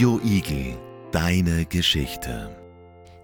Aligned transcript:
Radio 0.00 0.18
Igel, 0.24 0.78
deine 1.12 1.66
Geschichte. 1.66 2.56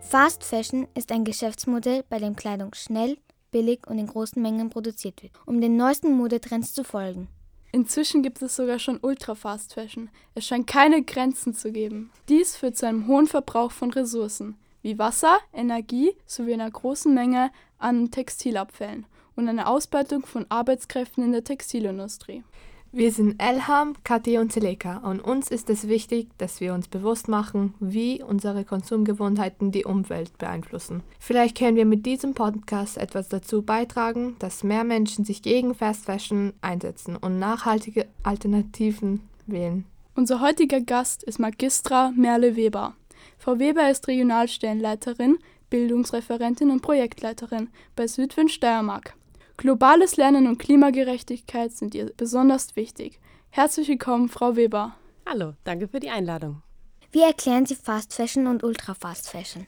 Fast 0.02 0.44
Fashion 0.44 0.86
ist 0.94 1.10
ein 1.10 1.24
Geschäftsmodell, 1.24 2.04
bei 2.06 2.18
dem 2.18 2.36
Kleidung 2.36 2.74
schnell, 2.74 3.16
billig 3.50 3.86
und 3.86 3.96
in 3.96 4.06
großen 4.06 4.42
Mengen 4.42 4.68
produziert 4.68 5.22
wird, 5.22 5.32
um 5.46 5.62
den 5.62 5.78
neuesten 5.78 6.12
Modetrends 6.12 6.74
zu 6.74 6.84
folgen. 6.84 7.28
Inzwischen 7.72 8.22
gibt 8.22 8.42
es 8.42 8.56
sogar 8.56 8.78
schon 8.78 8.98
Ultra-Fast 9.00 9.72
Fashion. 9.72 10.10
Es 10.34 10.46
scheint 10.46 10.66
keine 10.66 11.02
Grenzen 11.02 11.54
zu 11.54 11.72
geben. 11.72 12.10
Dies 12.28 12.56
führt 12.56 12.76
zu 12.76 12.86
einem 12.86 13.06
hohen 13.06 13.26
Verbrauch 13.26 13.72
von 13.72 13.90
Ressourcen, 13.90 14.58
wie 14.82 14.98
Wasser, 14.98 15.38
Energie 15.54 16.12
sowie 16.26 16.52
einer 16.52 16.70
großen 16.70 17.14
Menge 17.14 17.52
an 17.78 18.10
Textilabfällen 18.10 19.06
und 19.34 19.48
einer 19.48 19.70
Ausbeutung 19.70 20.26
von 20.26 20.44
Arbeitskräften 20.50 21.24
in 21.24 21.32
der 21.32 21.42
Textilindustrie. 21.42 22.44
Wir 22.92 23.12
sind 23.12 23.42
Elham, 23.42 23.94
Kathi 24.04 24.38
und 24.38 24.52
Seleka 24.52 24.98
und 24.98 25.20
uns 25.20 25.50
ist 25.50 25.68
es 25.68 25.88
wichtig, 25.88 26.28
dass 26.38 26.60
wir 26.60 26.72
uns 26.72 26.88
bewusst 26.88 27.28
machen, 27.28 27.74
wie 27.78 28.22
unsere 28.22 28.64
Konsumgewohnheiten 28.64 29.70
die 29.70 29.84
Umwelt 29.84 30.38
beeinflussen. 30.38 31.02
Vielleicht 31.18 31.58
können 31.58 31.76
wir 31.76 31.84
mit 31.84 32.06
diesem 32.06 32.32
Podcast 32.32 32.96
etwas 32.96 33.28
dazu 33.28 33.62
beitragen, 33.62 34.36
dass 34.38 34.64
mehr 34.64 34.84
Menschen 34.84 35.24
sich 35.24 35.42
gegen 35.42 35.74
Fast 35.74 36.06
Fashion 36.06 36.54
einsetzen 36.62 37.16
und 37.16 37.38
nachhaltige 37.38 38.06
Alternativen 38.22 39.20
wählen. 39.46 39.84
Unser 40.14 40.40
heutiger 40.40 40.80
Gast 40.80 41.22
ist 41.22 41.38
Magistra 41.38 42.12
Merle 42.16 42.56
Weber. 42.56 42.94
Frau 43.36 43.58
Weber 43.58 43.90
ist 43.90 44.08
Regionalstellenleiterin, 44.08 45.38
Bildungsreferentin 45.68 46.70
und 46.70 46.80
Projektleiterin 46.80 47.68
bei 47.94 48.06
Südwind 48.06 48.50
Steiermark. 48.50 49.14
Globales 49.56 50.18
Lernen 50.18 50.46
und 50.46 50.58
Klimagerechtigkeit 50.58 51.72
sind 51.72 51.94
ihr 51.94 52.12
besonders 52.14 52.76
wichtig. 52.76 53.20
Herzlich 53.48 53.88
willkommen, 53.88 54.28
Frau 54.28 54.54
Weber. 54.54 54.94
Hallo, 55.24 55.54
danke 55.64 55.88
für 55.88 55.98
die 55.98 56.10
Einladung. 56.10 56.62
Wie 57.10 57.22
erklären 57.22 57.64
Sie 57.64 57.74
Fast 57.74 58.12
Fashion 58.12 58.46
und 58.46 58.62
Ultra 58.62 58.92
Fast 58.92 59.30
Fashion? 59.30 59.66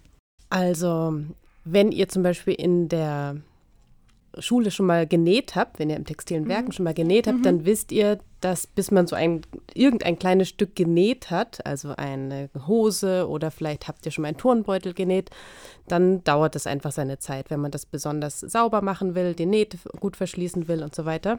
Also, 0.51 1.19
wenn 1.65 1.91
ihr 1.91 2.09
zum 2.09 2.23
Beispiel 2.23 2.53
in 2.55 2.91
der 2.91 3.41
Schule 4.41 4.71
schon 4.71 4.87
mal 4.87 5.07
genäht 5.07 5.57
habt, 5.57 5.79
wenn 5.79 5.91
ihr 5.91 5.97
im 5.97 6.05
textilen 6.05 6.45
mhm. 6.45 6.49
Werken 6.49 6.67
mhm. 6.67 6.73
schon 6.73 6.85
mal 6.85 6.95
genäht 6.95 7.27
habt, 7.27 7.39
mhm. 7.39 7.43
dann 7.43 7.65
wisst 7.65 7.93
ihr, 7.93 8.19
dass 8.41 8.67
bis 8.67 8.91
man 8.91 9.07
so 9.07 9.17
ein 9.17 9.43
irgendein 9.75 10.19
kleines 10.19 10.49
Stück 10.49 10.77
genäht 10.77 11.31
hat, 11.31 11.65
also 11.67 11.95
eine 11.97 12.51
Hose 12.67 13.29
oder 13.29 13.51
vielleicht 13.51 13.89
habt 13.89 14.07
ihr 14.07 14.13
schon 14.13 14.23
mal 14.23 14.29
einen 14.29 14.37
Turnbeutel 14.37 14.95
genäht, 14.95 15.31
dann 15.89 16.23
dauert 16.25 16.55
das 16.55 16.67
einfach 16.67 16.93
seine 16.93 17.19
Zeit, 17.19 17.51
wenn 17.51 17.61
man 17.61 17.71
das 17.71 17.87
besonders 17.87 18.41
sauber 18.41 18.83
machen 18.83 19.15
will, 19.15 19.35
die 19.35 19.47
Nähte 19.47 19.79
gut 19.99 20.17
verschließen 20.17 20.69
will 20.69 20.83
und 20.83 20.95
so 20.95 21.05
weiter. 21.05 21.39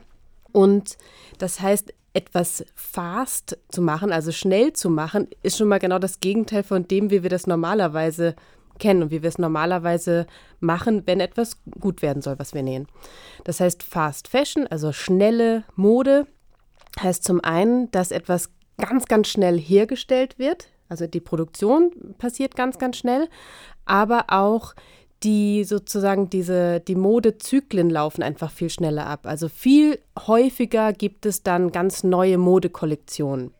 Und 0.52 0.98
das 1.38 1.62
heißt, 1.62 1.94
etwas 2.14 2.66
fast 2.76 3.58
zu 3.70 3.82
machen, 3.82 4.12
also 4.12 4.32
schnell 4.32 4.74
zu 4.74 4.90
machen, 4.90 5.28
ist 5.44 5.58
schon 5.58 5.68
mal 5.68 5.80
genau 5.80 6.00
das 6.00 6.20
Gegenteil 6.20 6.64
von 6.64 6.88
dem, 6.88 7.12
wie 7.12 7.24
wir 7.24 7.30
das 7.30 7.48
normalerweise 7.48 8.36
kennen 8.80 9.04
und 9.04 9.12
wie 9.12 9.22
wir 9.22 9.30
es 9.30 9.38
normalerweise 9.38 10.26
machen, 10.60 11.04
wenn 11.06 11.20
etwas 11.20 11.62
gut 11.80 12.02
werden 12.02 12.22
soll, 12.22 12.40
was 12.40 12.54
wir 12.54 12.64
nähen. 12.64 12.88
Das 13.44 13.60
heißt 13.60 13.84
Fast 13.84 14.28
Fashion, 14.28 14.68
also 14.68 14.92
schnelle 14.92 15.64
Mode, 15.76 16.26
heißt 17.00 17.24
zum 17.24 17.44
einen, 17.44 17.92
dass 17.92 18.12
etwas 18.12 18.50
ganz, 18.78 19.06
ganz 19.06 19.28
schnell 19.28 19.60
hergestellt 19.60 20.40
wird. 20.40 20.70
Also 20.88 21.06
die 21.06 21.20
Produktion 21.20 21.92
passiert 22.18 22.56
ganz, 22.56 22.80
ganz 22.80 22.98
schnell, 22.98 23.30
aber 23.86 24.26
auch 24.30 24.74
die 25.24 25.66
sozusagen 25.66 26.30
diese, 26.30 26.80
die 26.80 26.96
Modezyklen 26.96 27.90
laufen 27.90 28.24
einfach 28.24 28.52
viel 28.52 28.70
schneller 28.70 29.06
ab. 29.06 29.28
Also 29.28 29.50
viel 29.50 30.00
häufiger 30.28 30.94
gibt 30.94 31.26
es 31.26 31.44
dann 31.44 31.72
ganz 31.72 32.04
neue 32.04 32.38
Modekollektionen. 32.38 33.54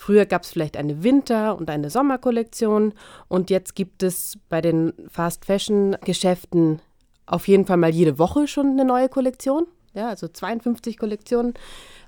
Früher 0.00 0.24
gab 0.24 0.44
es 0.44 0.50
vielleicht 0.52 0.78
eine 0.78 1.02
Winter- 1.04 1.58
und 1.58 1.68
eine 1.68 1.90
Sommerkollektion 1.90 2.94
und 3.28 3.50
jetzt 3.50 3.74
gibt 3.74 4.02
es 4.02 4.38
bei 4.48 4.62
den 4.62 4.94
Fast-Fashion-Geschäften 5.10 6.80
auf 7.26 7.46
jeden 7.46 7.66
Fall 7.66 7.76
mal 7.76 7.90
jede 7.90 8.18
Woche 8.18 8.48
schon 8.48 8.68
eine 8.68 8.86
neue 8.86 9.10
Kollektion. 9.10 9.66
Ja, 9.92 10.08
also 10.08 10.26
52 10.26 10.96
Kollektionen 10.96 11.52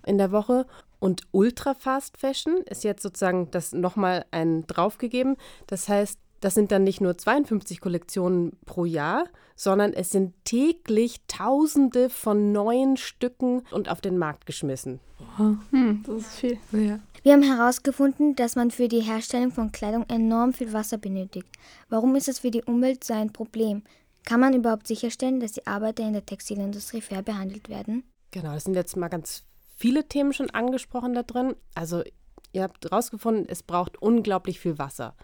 in 0.06 0.16
der 0.16 0.32
Woche. 0.32 0.64
Und 1.00 1.24
Ultra 1.32 1.74
Fast 1.74 2.16
Fashion 2.16 2.62
ist 2.64 2.82
jetzt 2.82 3.02
sozusagen 3.02 3.50
das 3.50 3.74
nochmal 3.74 4.24
ein 4.30 4.66
draufgegeben. 4.66 5.36
Das 5.66 5.90
heißt, 5.90 6.18
das 6.42 6.54
sind 6.54 6.72
dann 6.72 6.82
nicht 6.82 7.00
nur 7.00 7.16
52 7.16 7.80
Kollektionen 7.80 8.58
pro 8.66 8.84
Jahr, 8.84 9.24
sondern 9.54 9.92
es 9.92 10.10
sind 10.10 10.34
täglich 10.44 11.22
Tausende 11.28 12.10
von 12.10 12.50
neuen 12.52 12.96
Stücken 12.96 13.62
und 13.70 13.88
auf 13.88 14.00
den 14.00 14.18
Markt 14.18 14.44
geschmissen. 14.44 14.98
Hm, 15.36 16.02
das 16.04 16.16
ist 16.16 16.34
viel. 16.34 16.58
Ja. 16.72 16.98
Wir 17.22 17.32
haben 17.32 17.44
herausgefunden, 17.44 18.34
dass 18.34 18.56
man 18.56 18.72
für 18.72 18.88
die 18.88 19.00
Herstellung 19.00 19.52
von 19.52 19.70
Kleidung 19.70 20.04
enorm 20.08 20.52
viel 20.52 20.72
Wasser 20.72 20.98
benötigt. 20.98 21.46
Warum 21.88 22.16
ist 22.16 22.26
das 22.26 22.40
für 22.40 22.50
die 22.50 22.64
Umwelt 22.64 23.04
so 23.04 23.14
ein 23.14 23.32
Problem? 23.32 23.82
Kann 24.24 24.40
man 24.40 24.52
überhaupt 24.52 24.88
sicherstellen, 24.88 25.38
dass 25.38 25.52
die 25.52 25.66
Arbeiter 25.68 26.02
in 26.02 26.12
der 26.12 26.26
Textilindustrie 26.26 27.00
fair 27.00 27.22
behandelt 27.22 27.68
werden? 27.68 28.02
Genau, 28.32 28.52
das 28.52 28.64
sind 28.64 28.74
jetzt 28.74 28.96
mal 28.96 29.08
ganz 29.08 29.44
viele 29.76 30.08
Themen 30.08 30.32
schon 30.32 30.50
angesprochen 30.50 31.14
da 31.14 31.22
drin. 31.22 31.54
Also 31.76 32.02
ihr 32.52 32.62
habt 32.62 32.84
herausgefunden, 32.84 33.46
es 33.48 33.62
braucht 33.62 34.00
unglaublich 34.00 34.60
viel 34.60 34.78
Wasser. 34.78 35.14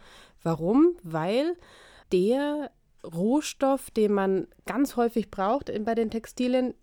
Warum? 0.43 0.97
Weil 1.03 1.57
der 2.13 2.71
Rohstoff, 3.05 3.91
den 3.91 4.13
man 4.13 4.49
ganz 4.67 4.97
häufig 4.97 5.31
braucht 5.31 5.71
bei 5.85 5.95
den 5.95 6.11
Textilien, 6.11 6.75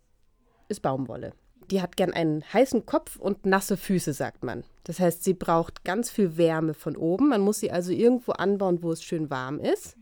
ist 0.68 0.82
Baumwolle. 0.82 1.34
Die 1.72 1.82
hat 1.82 1.98
gern 1.98 2.14
einen 2.14 2.44
heißen 2.54 2.86
Kopf 2.86 3.18
und 3.18 3.46
nasse 3.46 3.76
Füße, 3.76 4.14
sagt 4.14 4.44
man. 4.44 4.64
Das 4.84 5.00
heißt, 5.00 5.24
sie 5.24 5.34
braucht 5.34 5.84
ganz 5.84 6.12
viel 6.12 6.38
Wärme 6.38 6.76
von 6.76 6.96
oben. 6.96 7.30
Man 7.30 7.42
muss 7.42 7.60
sie 7.60 7.72
also 7.72 7.92
irgendwo 7.92 8.34
anbauen, 8.34 8.84
wo 8.84 8.92
es 8.92 9.04
schön 9.04 9.30
warm 9.32 9.60
ist. 9.60 9.98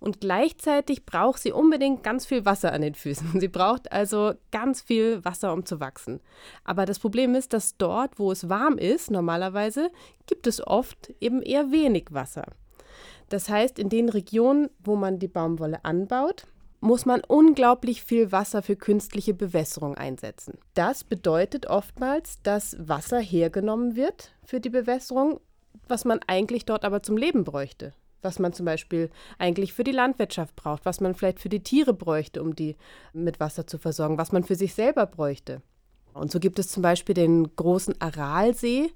Und 0.00 0.20
gleichzeitig 0.20 1.06
braucht 1.06 1.42
sie 1.42 1.52
unbedingt 1.52 2.02
ganz 2.02 2.24
viel 2.24 2.44
Wasser 2.44 2.72
an 2.72 2.82
den 2.82 2.94
Füßen. 2.94 3.40
Sie 3.40 3.48
braucht 3.48 3.90
also 3.90 4.34
ganz 4.52 4.80
viel 4.80 5.24
Wasser, 5.24 5.52
um 5.52 5.66
zu 5.66 5.80
wachsen. 5.80 6.20
Aber 6.64 6.86
das 6.86 6.98
Problem 6.98 7.34
ist, 7.34 7.52
dass 7.52 7.76
dort, 7.76 8.18
wo 8.18 8.30
es 8.30 8.48
warm 8.48 8.78
ist, 8.78 9.10
normalerweise, 9.10 9.90
gibt 10.26 10.46
es 10.46 10.64
oft 10.64 11.12
eben 11.20 11.42
eher 11.42 11.72
wenig 11.72 12.06
Wasser. 12.10 12.44
Das 13.28 13.48
heißt, 13.48 13.78
in 13.78 13.88
den 13.88 14.08
Regionen, 14.08 14.70
wo 14.82 14.96
man 14.96 15.18
die 15.18 15.28
Baumwolle 15.28 15.84
anbaut, 15.84 16.46
muss 16.80 17.06
man 17.06 17.22
unglaublich 17.26 18.02
viel 18.04 18.30
Wasser 18.30 18.62
für 18.62 18.76
künstliche 18.76 19.34
Bewässerung 19.34 19.96
einsetzen. 19.96 20.58
Das 20.74 21.02
bedeutet 21.02 21.66
oftmals, 21.66 22.40
dass 22.42 22.76
Wasser 22.78 23.18
hergenommen 23.18 23.96
wird 23.96 24.32
für 24.44 24.60
die 24.60 24.70
Bewässerung, 24.70 25.40
was 25.88 26.04
man 26.04 26.20
eigentlich 26.26 26.66
dort 26.66 26.84
aber 26.84 27.02
zum 27.02 27.16
Leben 27.16 27.42
bräuchte. 27.44 27.92
Was 28.22 28.38
man 28.38 28.52
zum 28.52 28.66
Beispiel 28.66 29.10
eigentlich 29.38 29.72
für 29.72 29.84
die 29.84 29.92
Landwirtschaft 29.92 30.56
braucht, 30.56 30.84
was 30.84 31.00
man 31.00 31.14
vielleicht 31.14 31.40
für 31.40 31.48
die 31.48 31.62
Tiere 31.62 31.94
bräuchte, 31.94 32.42
um 32.42 32.56
die 32.56 32.76
mit 33.12 33.40
Wasser 33.40 33.66
zu 33.66 33.78
versorgen, 33.78 34.18
was 34.18 34.32
man 34.32 34.44
für 34.44 34.56
sich 34.56 34.74
selber 34.74 35.06
bräuchte. 35.06 35.62
Und 36.14 36.32
so 36.32 36.40
gibt 36.40 36.58
es 36.58 36.68
zum 36.68 36.82
Beispiel 36.82 37.14
den 37.14 37.54
großen 37.54 38.00
Aralsee, 38.00 38.90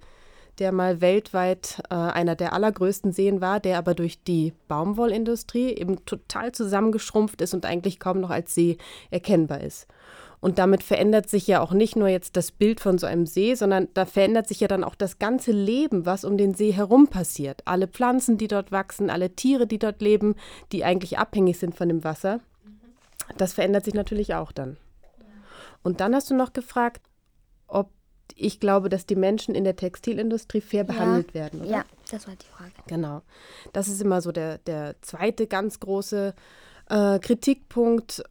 der 0.58 0.72
mal 0.72 1.00
weltweit 1.00 1.82
äh, 1.90 1.94
einer 1.94 2.34
der 2.34 2.52
allergrößten 2.52 3.12
Seen 3.12 3.40
war, 3.40 3.60
der 3.60 3.78
aber 3.78 3.94
durch 3.94 4.22
die 4.22 4.52
Baumwollindustrie 4.68 5.74
eben 5.74 6.04
total 6.04 6.52
zusammengeschrumpft 6.52 7.40
ist 7.40 7.54
und 7.54 7.64
eigentlich 7.64 7.98
kaum 7.98 8.20
noch 8.20 8.30
als 8.30 8.54
See 8.54 8.76
erkennbar 9.10 9.60
ist. 9.62 9.86
Und 10.42 10.58
damit 10.58 10.82
verändert 10.82 11.30
sich 11.30 11.46
ja 11.46 11.60
auch 11.60 11.70
nicht 11.70 11.94
nur 11.94 12.08
jetzt 12.08 12.36
das 12.36 12.50
Bild 12.50 12.80
von 12.80 12.98
so 12.98 13.06
einem 13.06 13.26
See, 13.26 13.54
sondern 13.54 13.86
da 13.94 14.04
verändert 14.04 14.48
sich 14.48 14.58
ja 14.58 14.66
dann 14.66 14.82
auch 14.82 14.96
das 14.96 15.20
ganze 15.20 15.52
Leben, 15.52 16.04
was 16.04 16.24
um 16.24 16.36
den 16.36 16.52
See 16.52 16.72
herum 16.72 17.06
passiert. 17.06 17.62
Alle 17.64 17.86
Pflanzen, 17.86 18.38
die 18.38 18.48
dort 18.48 18.72
wachsen, 18.72 19.08
alle 19.08 19.30
Tiere, 19.30 19.68
die 19.68 19.78
dort 19.78 20.02
leben, 20.02 20.34
die 20.72 20.84
eigentlich 20.84 21.16
abhängig 21.16 21.60
sind 21.60 21.76
von 21.76 21.88
dem 21.88 22.02
Wasser. 22.02 22.40
Das 23.38 23.52
verändert 23.52 23.84
sich 23.84 23.94
natürlich 23.94 24.34
auch 24.34 24.50
dann. 24.50 24.78
Und 25.84 26.00
dann 26.00 26.12
hast 26.12 26.28
du 26.28 26.34
noch 26.34 26.52
gefragt, 26.52 27.02
ob 27.68 27.90
ich 28.34 28.58
glaube, 28.58 28.88
dass 28.88 29.06
die 29.06 29.14
Menschen 29.14 29.54
in 29.54 29.62
der 29.62 29.76
Textilindustrie 29.76 30.60
fair 30.60 30.80
ja. 30.80 30.92
behandelt 30.92 31.34
werden. 31.34 31.60
Oder? 31.60 31.70
Ja, 31.70 31.84
das 32.10 32.26
war 32.26 32.34
die 32.34 32.46
Frage. 32.46 32.72
Genau. 32.88 33.22
Das 33.72 33.86
ist 33.86 34.00
immer 34.02 34.20
so 34.20 34.32
der, 34.32 34.58
der 34.58 34.96
zweite 35.02 35.46
ganz 35.46 35.78
große 35.78 36.34
äh, 36.88 37.18
Kritikpunkt. 37.20 38.24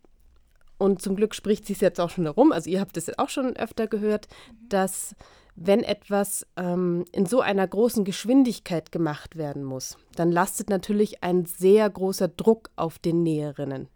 Und 0.82 1.00
zum 1.00 1.16
Glück 1.16 1.36
spricht 1.36 1.68
sich 1.68 1.80
jetzt 1.80 2.00
auch 2.02 2.10
schon 2.10 2.24
herum. 2.24 2.52
Also 2.52 2.68
ihr 2.68 2.80
habt 2.80 2.98
es 2.98 3.20
auch 3.20 3.30
schon 3.30 3.56
öfter 3.56 3.86
gehört, 3.86 4.28
dass 4.68 5.14
wenn 5.56 5.84
etwas 5.84 6.48
ähm, 6.58 7.06
in 7.12 7.28
so 7.28 7.40
einer 7.40 7.68
großen 7.68 8.04
Geschwindigkeit 8.04 8.92
gemacht 8.92 9.36
werden 9.36 9.64
muss, 9.64 10.00
dann 10.16 10.32
lastet 10.32 10.72
natürlich 10.72 11.24
ein 11.24 11.46
sehr 11.46 11.88
großer 11.88 12.30
Druck 12.30 12.72
auf 12.78 12.98
den 12.98 13.22
Näherinnen. 13.22 13.90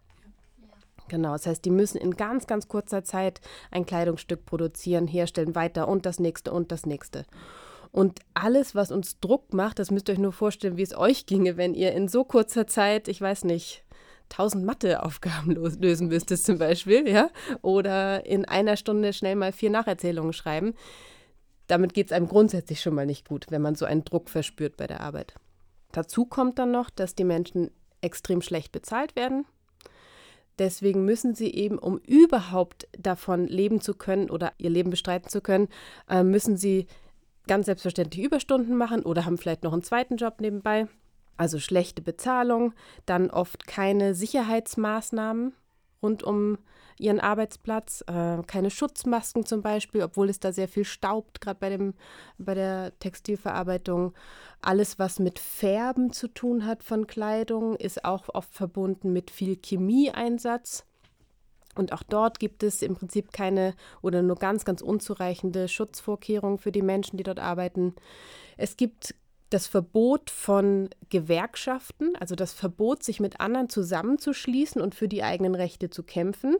Genau, 1.08 1.32
das 1.32 1.48
heißt, 1.48 1.64
die 1.64 1.70
müssen 1.70 1.98
in 1.98 2.12
ganz, 2.12 2.46
ganz 2.46 2.68
kurzer 2.68 3.02
Zeit 3.02 3.40
ein 3.72 3.84
Kleidungsstück 3.84 4.46
produzieren, 4.46 5.08
herstellen, 5.08 5.56
weiter 5.56 5.88
und 5.88 6.06
das 6.06 6.20
nächste 6.20 6.52
und 6.52 6.70
das 6.70 6.86
nächste. 6.86 7.24
Und 7.90 8.20
alles, 8.34 8.76
was 8.76 8.92
uns 8.92 9.18
Druck 9.18 9.52
macht, 9.52 9.80
das 9.80 9.90
müsst 9.90 10.08
ihr 10.08 10.12
euch 10.12 10.20
nur 10.20 10.32
vorstellen, 10.32 10.76
wie 10.76 10.82
es 10.82 10.96
euch 10.96 11.26
ginge, 11.26 11.56
wenn 11.56 11.74
ihr 11.74 11.94
in 11.94 12.06
so 12.06 12.22
kurzer 12.22 12.68
Zeit, 12.68 13.08
ich 13.08 13.20
weiß 13.20 13.42
nicht, 13.42 13.82
tausend 14.28 14.64
Matheaufgaben 14.64 15.52
lösen 15.80 16.08
müsstet 16.08 16.42
zum 16.42 16.58
Beispiel, 16.58 17.08
ja, 17.08 17.30
oder 17.62 18.26
in 18.26 18.44
einer 18.44 18.76
Stunde 18.76 19.12
schnell 19.12 19.36
mal 19.36 19.52
vier 19.52 19.70
Nacherzählungen 19.70 20.32
schreiben. 20.32 20.74
damit 21.68 21.94
geht 21.94 22.06
es 22.06 22.12
einem 22.12 22.28
grundsätzlich 22.28 22.80
schon 22.80 22.94
mal 22.94 23.06
nicht 23.06 23.28
gut, 23.28 23.46
wenn 23.50 23.62
man 23.62 23.74
so 23.74 23.86
einen 23.86 24.04
Druck 24.04 24.30
verspürt 24.30 24.76
bei 24.76 24.86
der 24.86 25.00
Arbeit. 25.00 25.34
Dazu 25.92 26.24
kommt 26.24 26.58
dann 26.58 26.70
noch, 26.70 26.90
dass 26.90 27.14
die 27.14 27.24
Menschen 27.24 27.70
extrem 28.00 28.42
schlecht 28.42 28.72
bezahlt 28.72 29.16
werden. 29.16 29.46
Deswegen 30.58 31.04
müssen 31.04 31.34
sie 31.34 31.52
eben, 31.52 31.78
um 31.78 31.98
überhaupt 31.98 32.88
davon 32.98 33.46
leben 33.46 33.80
zu 33.80 33.94
können 33.94 34.30
oder 34.30 34.52
ihr 34.58 34.70
Leben 34.70 34.90
bestreiten 34.90 35.28
zu 35.28 35.40
können, 35.40 35.68
äh, 36.08 36.22
müssen 36.22 36.56
sie 36.56 36.86
ganz 37.46 37.66
selbstverständlich 37.66 38.24
Überstunden 38.24 38.76
machen 38.76 39.02
oder 39.02 39.24
haben 39.24 39.38
vielleicht 39.38 39.64
noch 39.64 39.72
einen 39.72 39.82
zweiten 39.82 40.16
Job 40.16 40.40
nebenbei. 40.40 40.88
Also 41.36 41.58
schlechte 41.58 42.02
Bezahlung, 42.02 42.72
dann 43.04 43.30
oft 43.30 43.66
keine 43.66 44.14
Sicherheitsmaßnahmen 44.14 45.52
rund 46.02 46.22
um 46.22 46.58
ihren 46.98 47.20
Arbeitsplatz, 47.20 48.02
äh, 48.06 48.42
keine 48.46 48.70
Schutzmasken 48.70 49.44
zum 49.44 49.60
Beispiel, 49.60 50.02
obwohl 50.02 50.30
es 50.30 50.40
da 50.40 50.52
sehr 50.52 50.68
viel 50.68 50.84
staubt, 50.84 51.40
gerade 51.40 51.58
bei, 51.58 51.92
bei 52.38 52.54
der 52.54 52.98
Textilverarbeitung. 53.00 54.14
Alles, 54.62 54.98
was 54.98 55.18
mit 55.18 55.38
Färben 55.38 56.12
zu 56.12 56.28
tun 56.28 56.64
hat 56.64 56.82
von 56.82 57.06
Kleidung, 57.06 57.76
ist 57.76 58.04
auch 58.04 58.28
oft 58.30 58.54
verbunden 58.54 59.12
mit 59.12 59.30
viel 59.30 59.58
Chemieeinsatz. 59.62 60.86
Und 61.74 61.92
auch 61.92 62.02
dort 62.02 62.40
gibt 62.40 62.62
es 62.62 62.80
im 62.80 62.94
Prinzip 62.94 63.32
keine 63.32 63.74
oder 64.00 64.22
nur 64.22 64.36
ganz, 64.36 64.64
ganz 64.64 64.80
unzureichende 64.80 65.68
Schutzvorkehrungen 65.68 66.56
für 66.56 66.72
die 66.72 66.80
Menschen, 66.80 67.18
die 67.18 67.22
dort 67.22 67.38
arbeiten. 67.38 67.94
Es 68.56 68.78
gibt 68.78 69.14
das 69.50 69.66
Verbot 69.66 70.30
von 70.30 70.90
Gewerkschaften, 71.08 72.16
also 72.16 72.34
das 72.34 72.52
Verbot, 72.52 73.02
sich 73.02 73.20
mit 73.20 73.40
anderen 73.40 73.68
zusammenzuschließen 73.68 74.80
und 74.80 74.94
für 74.94 75.08
die 75.08 75.22
eigenen 75.22 75.54
Rechte 75.54 75.90
zu 75.90 76.02
kämpfen 76.02 76.56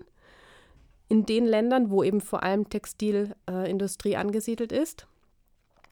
in 1.09 1.27
den 1.27 1.47
Ländern, 1.47 1.91
wo 1.91 2.03
eben 2.03 2.21
vor 2.21 2.43
allem 2.43 2.69
Textilindustrie 2.69 4.12
äh, 4.12 4.17
angesiedelt 4.17 4.73
ist. 4.73 5.06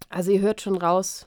Also 0.09 0.31
ihr 0.31 0.41
hört 0.41 0.61
schon 0.61 0.77
raus, 0.77 1.27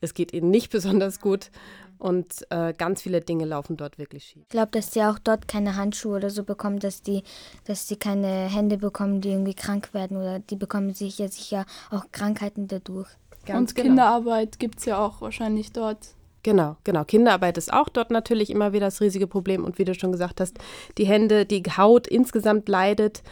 es 0.00 0.14
geht 0.14 0.32
ihnen 0.32 0.50
nicht 0.50 0.70
besonders 0.70 1.20
gut 1.20 1.50
und 1.98 2.46
äh, 2.50 2.74
ganz 2.74 3.02
viele 3.02 3.20
Dinge 3.20 3.46
laufen 3.46 3.76
dort 3.76 3.98
wirklich 3.98 4.24
schief. 4.24 4.42
Ich 4.42 4.48
glaube, 4.50 4.70
dass 4.72 4.92
sie 4.92 5.02
auch 5.02 5.18
dort 5.18 5.48
keine 5.48 5.76
Handschuhe 5.76 6.16
oder 6.16 6.30
so 6.30 6.44
bekommen, 6.44 6.78
dass 6.78 7.02
die, 7.02 7.22
dass 7.64 7.86
die 7.86 7.96
keine 7.96 8.48
Hände 8.48 8.76
bekommen, 8.76 9.20
die 9.20 9.30
irgendwie 9.30 9.54
krank 9.54 9.94
werden 9.94 10.16
oder 10.16 10.38
die 10.38 10.56
bekommen 10.56 10.92
sich 10.92 11.18
ja 11.18 11.28
sicher 11.28 11.64
auch 11.90 12.04
Krankheiten 12.12 12.68
dadurch. 12.68 13.08
Ganz 13.46 13.70
und 13.70 13.76
genau. 13.76 13.88
Kinderarbeit 13.88 14.58
gibt 14.58 14.78
es 14.78 14.84
ja 14.84 14.98
auch 14.98 15.20
wahrscheinlich 15.20 15.72
dort. 15.72 15.98
Genau, 16.42 16.76
genau. 16.84 17.04
Kinderarbeit 17.04 17.58
ist 17.58 17.72
auch 17.72 17.88
dort 17.88 18.12
natürlich 18.12 18.50
immer 18.50 18.72
wieder 18.72 18.86
das 18.86 19.00
riesige 19.00 19.26
Problem. 19.26 19.64
Und 19.64 19.80
wie 19.80 19.84
du 19.84 19.94
schon 19.94 20.12
gesagt 20.12 20.40
hast, 20.40 20.58
die 20.96 21.04
Hände, 21.04 21.44
die 21.44 21.62
Haut 21.76 22.06
insgesamt 22.06 22.68
leidet. 22.68 23.24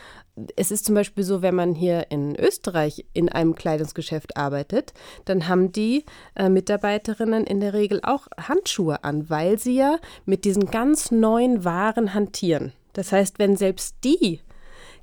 Es 0.57 0.73
ist 0.73 0.85
zum 0.85 0.97
Beispiel 0.97 1.23
so, 1.23 1.41
wenn 1.41 1.55
man 1.55 1.77
hier 1.77 2.11
in 2.11 2.35
Österreich 2.35 3.07
in 3.13 3.29
einem 3.29 3.55
Kleidungsgeschäft 3.55 4.37
arbeitet, 4.37 4.95
dann 5.27 5.47
haben 5.47 5.71
die 5.71 6.05
äh, 6.35 6.49
Mitarbeiterinnen 6.49 7.45
in 7.45 7.61
der 7.61 7.73
Regel 7.73 8.01
auch 8.03 8.27
Handschuhe 8.37 9.05
an, 9.05 9.31
weil 9.31 9.61
sie 9.61 9.77
ja 9.77 9.99
mit 10.25 10.45
diesen 10.45 10.67
ganz 10.67 11.13
neuen 11.13 11.65
Waren 11.65 12.15
hantieren. 12.15 12.73
Das 12.95 13.13
heißt, 13.13 13.39
wenn 13.39 13.57
selbst 13.57 13.95
die 14.03 14.41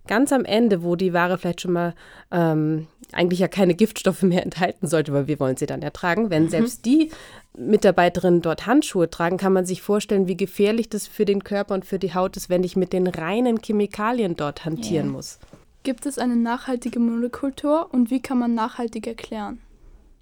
ganz 0.08 0.32
am 0.32 0.46
Ende, 0.46 0.84
wo 0.84 0.96
die 0.96 1.14
Ware 1.14 1.38
vielleicht 1.38 1.62
schon 1.62 1.74
mal 1.74 1.94
ähm, 2.32 2.88
eigentlich 3.12 3.40
ja 3.40 3.48
keine 3.48 3.76
Giftstoffe 3.76 4.24
mehr 4.24 4.44
enthalten 4.44 4.88
sollte, 4.88 5.14
weil 5.14 5.28
wir 5.28 5.40
wollen 5.40 5.58
sie 5.58 5.66
dann 5.66 5.82
ertragen, 5.82 6.30
wenn 6.30 6.44
mhm. 6.44 6.50
selbst 6.50 6.86
die 6.86 7.12
Mitarbeiterinnen 7.58 8.42
dort 8.42 8.66
Handschuhe 8.66 9.10
tragen, 9.10 9.38
kann 9.38 9.54
man 9.54 9.66
sich 9.66 9.82
vorstellen, 9.82 10.28
wie 10.28 10.38
gefährlich 10.38 10.90
das 10.90 11.08
für 11.08 11.26
den 11.26 11.44
Körper 11.44 11.74
und 11.74 11.86
für 11.86 12.00
die 12.00 12.14
Haut 12.14 12.38
ist, 12.38 12.50
wenn 12.50 12.64
ich 12.64 12.76
mit 12.76 12.94
den 12.94 13.08
reinen 13.08 13.62
Chemikalien 13.62 14.36
dort 14.36 14.66
hantieren 14.66 15.08
yeah. 15.08 15.16
muss. 15.16 15.40
Gibt 15.84 16.06
es 16.06 16.18
eine 16.18 16.36
nachhaltige 16.36 17.00
Modekultur 17.00 17.90
und 17.92 18.12
wie 18.12 18.22
kann 18.22 18.38
man 18.38 18.54
nachhaltig 18.54 19.08
erklären? 19.08 19.60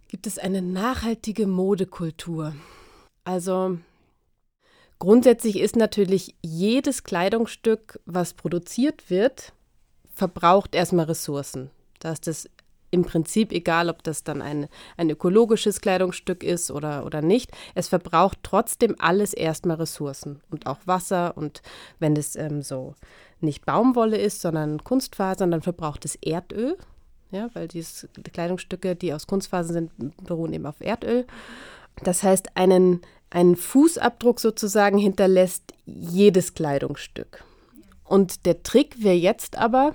Gibt 0.07 0.25
es 0.25 0.39
eine 0.39 0.61
nachhaltige 0.61 1.45
Modekultur? 1.45 2.55
Also 3.25 3.77
grundsätzlich 4.97 5.59
ist 5.59 5.75
natürlich 5.75 6.35
jedes 6.41 7.03
Kleidungsstück, 7.03 7.99
was 8.05 8.33
produziert 8.33 9.09
wird, 9.11 9.53
verbraucht 10.19 10.75
erstmal 10.75 11.05
Ressourcen. 11.05 11.71
Da 11.99 12.11
ist 12.11 12.27
es 12.27 12.49
im 12.91 13.05
Prinzip 13.05 13.51
egal, 13.51 13.89
ob 13.89 14.03
das 14.03 14.23
dann 14.23 14.41
ein, 14.41 14.67
ein 14.97 15.09
ökologisches 15.09 15.79
Kleidungsstück 15.79 16.43
ist 16.43 16.71
oder, 16.71 17.05
oder 17.05 17.21
nicht. 17.21 17.51
Es 17.73 17.87
verbraucht 17.87 18.39
trotzdem 18.43 18.95
alles 18.99 19.33
erstmal 19.33 19.77
Ressourcen 19.77 20.41
und 20.51 20.67
auch 20.67 20.79
Wasser. 20.85 21.37
Und 21.37 21.61
wenn 21.99 22.15
es 22.15 22.35
ähm, 22.35 22.61
so 22.61 22.95
nicht 23.39 23.65
Baumwolle 23.65 24.17
ist, 24.17 24.41
sondern 24.41 24.83
Kunstfasern, 24.83 25.51
dann 25.51 25.61
verbraucht 25.61 26.03
es 26.03 26.15
Erdöl. 26.15 26.77
Ja, 27.31 27.49
weil 27.53 27.67
diese 27.67 28.07
Kleidungsstücke, 28.33 28.95
die 28.95 29.13
aus 29.13 29.27
Kunstfasern 29.27 29.73
sind, 29.73 30.17
beruhen 30.25 30.51
eben 30.51 30.65
auf 30.65 30.81
Erdöl. 30.81 31.27
Das 32.03 32.23
heißt, 32.23 32.57
einen, 32.57 33.01
einen 33.29 33.55
Fußabdruck 33.55 34.39
sozusagen 34.39 34.97
hinterlässt 34.97 35.73
jedes 35.85 36.55
Kleidungsstück. 36.55 37.43
Und 38.03 38.47
der 38.47 38.63
Trick 38.63 39.03
wäre 39.03 39.15
jetzt 39.15 39.55
aber, 39.55 39.93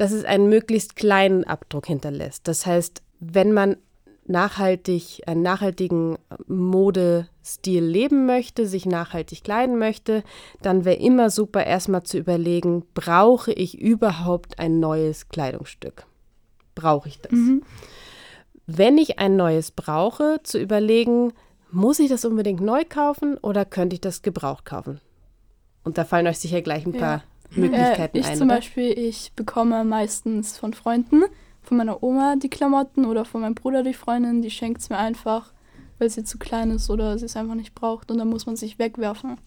dass 0.00 0.12
es 0.12 0.24
einen 0.24 0.48
möglichst 0.48 0.96
kleinen 0.96 1.44
Abdruck 1.44 1.86
hinterlässt. 1.86 2.48
Das 2.48 2.64
heißt, 2.64 3.02
wenn 3.18 3.52
man 3.52 3.76
nachhaltig, 4.24 5.22
einen 5.26 5.42
nachhaltigen 5.42 6.16
Modestil 6.46 7.84
leben 7.84 8.24
möchte, 8.24 8.66
sich 8.66 8.86
nachhaltig 8.86 9.44
kleiden 9.44 9.78
möchte, 9.78 10.22
dann 10.62 10.86
wäre 10.86 10.96
immer 10.96 11.28
super, 11.28 11.66
erstmal 11.66 12.02
zu 12.04 12.16
überlegen, 12.16 12.84
brauche 12.94 13.52
ich 13.52 13.78
überhaupt 13.78 14.58
ein 14.58 14.80
neues 14.80 15.28
Kleidungsstück? 15.28 16.06
Brauche 16.74 17.08
ich 17.08 17.20
das? 17.20 17.32
Mhm. 17.32 17.62
Wenn 18.66 18.96
ich 18.96 19.18
ein 19.18 19.36
neues 19.36 19.70
brauche, 19.70 20.40
zu 20.44 20.58
überlegen, 20.58 21.34
muss 21.70 21.98
ich 21.98 22.08
das 22.08 22.24
unbedingt 22.24 22.62
neu 22.62 22.84
kaufen 22.88 23.36
oder 23.36 23.66
könnte 23.66 23.94
ich 23.94 24.00
das 24.00 24.22
gebraucht 24.22 24.64
kaufen? 24.64 24.98
Und 25.84 25.98
da 25.98 26.06
fallen 26.06 26.26
euch 26.26 26.38
sicher 26.38 26.62
gleich 26.62 26.86
ein 26.86 26.92
paar 26.92 27.22
Möglichkeiten 27.50 28.16
äh, 28.16 28.20
ich 28.20 28.26
ein. 28.26 28.32
Ich 28.32 28.38
zum 28.38 28.48
oder? 28.48 28.56
Beispiel, 28.56 28.98
ich 28.98 29.32
bekomme 29.34 29.84
meistens 29.84 30.58
von 30.58 30.74
Freunden, 30.74 31.24
von 31.62 31.76
meiner 31.76 32.02
Oma 32.02 32.36
die 32.36 32.50
Klamotten 32.50 33.04
oder 33.04 33.24
von 33.24 33.40
meinem 33.42 33.54
Bruder 33.54 33.82
die 33.82 33.94
Freundin, 33.94 34.42
die 34.42 34.50
schenkt 34.50 34.80
es 34.80 34.90
mir 34.90 34.98
einfach, 34.98 35.52
weil 35.98 36.10
sie 36.10 36.24
zu 36.24 36.38
klein 36.38 36.70
ist 36.70 36.90
oder 36.90 37.18
sie 37.18 37.26
es 37.26 37.36
einfach 37.36 37.54
nicht 37.54 37.74
braucht 37.74 38.10
und 38.10 38.18
dann 38.18 38.28
muss 38.28 38.46
man 38.46 38.56
sich 38.56 38.78
wegwerfen. 38.78 39.38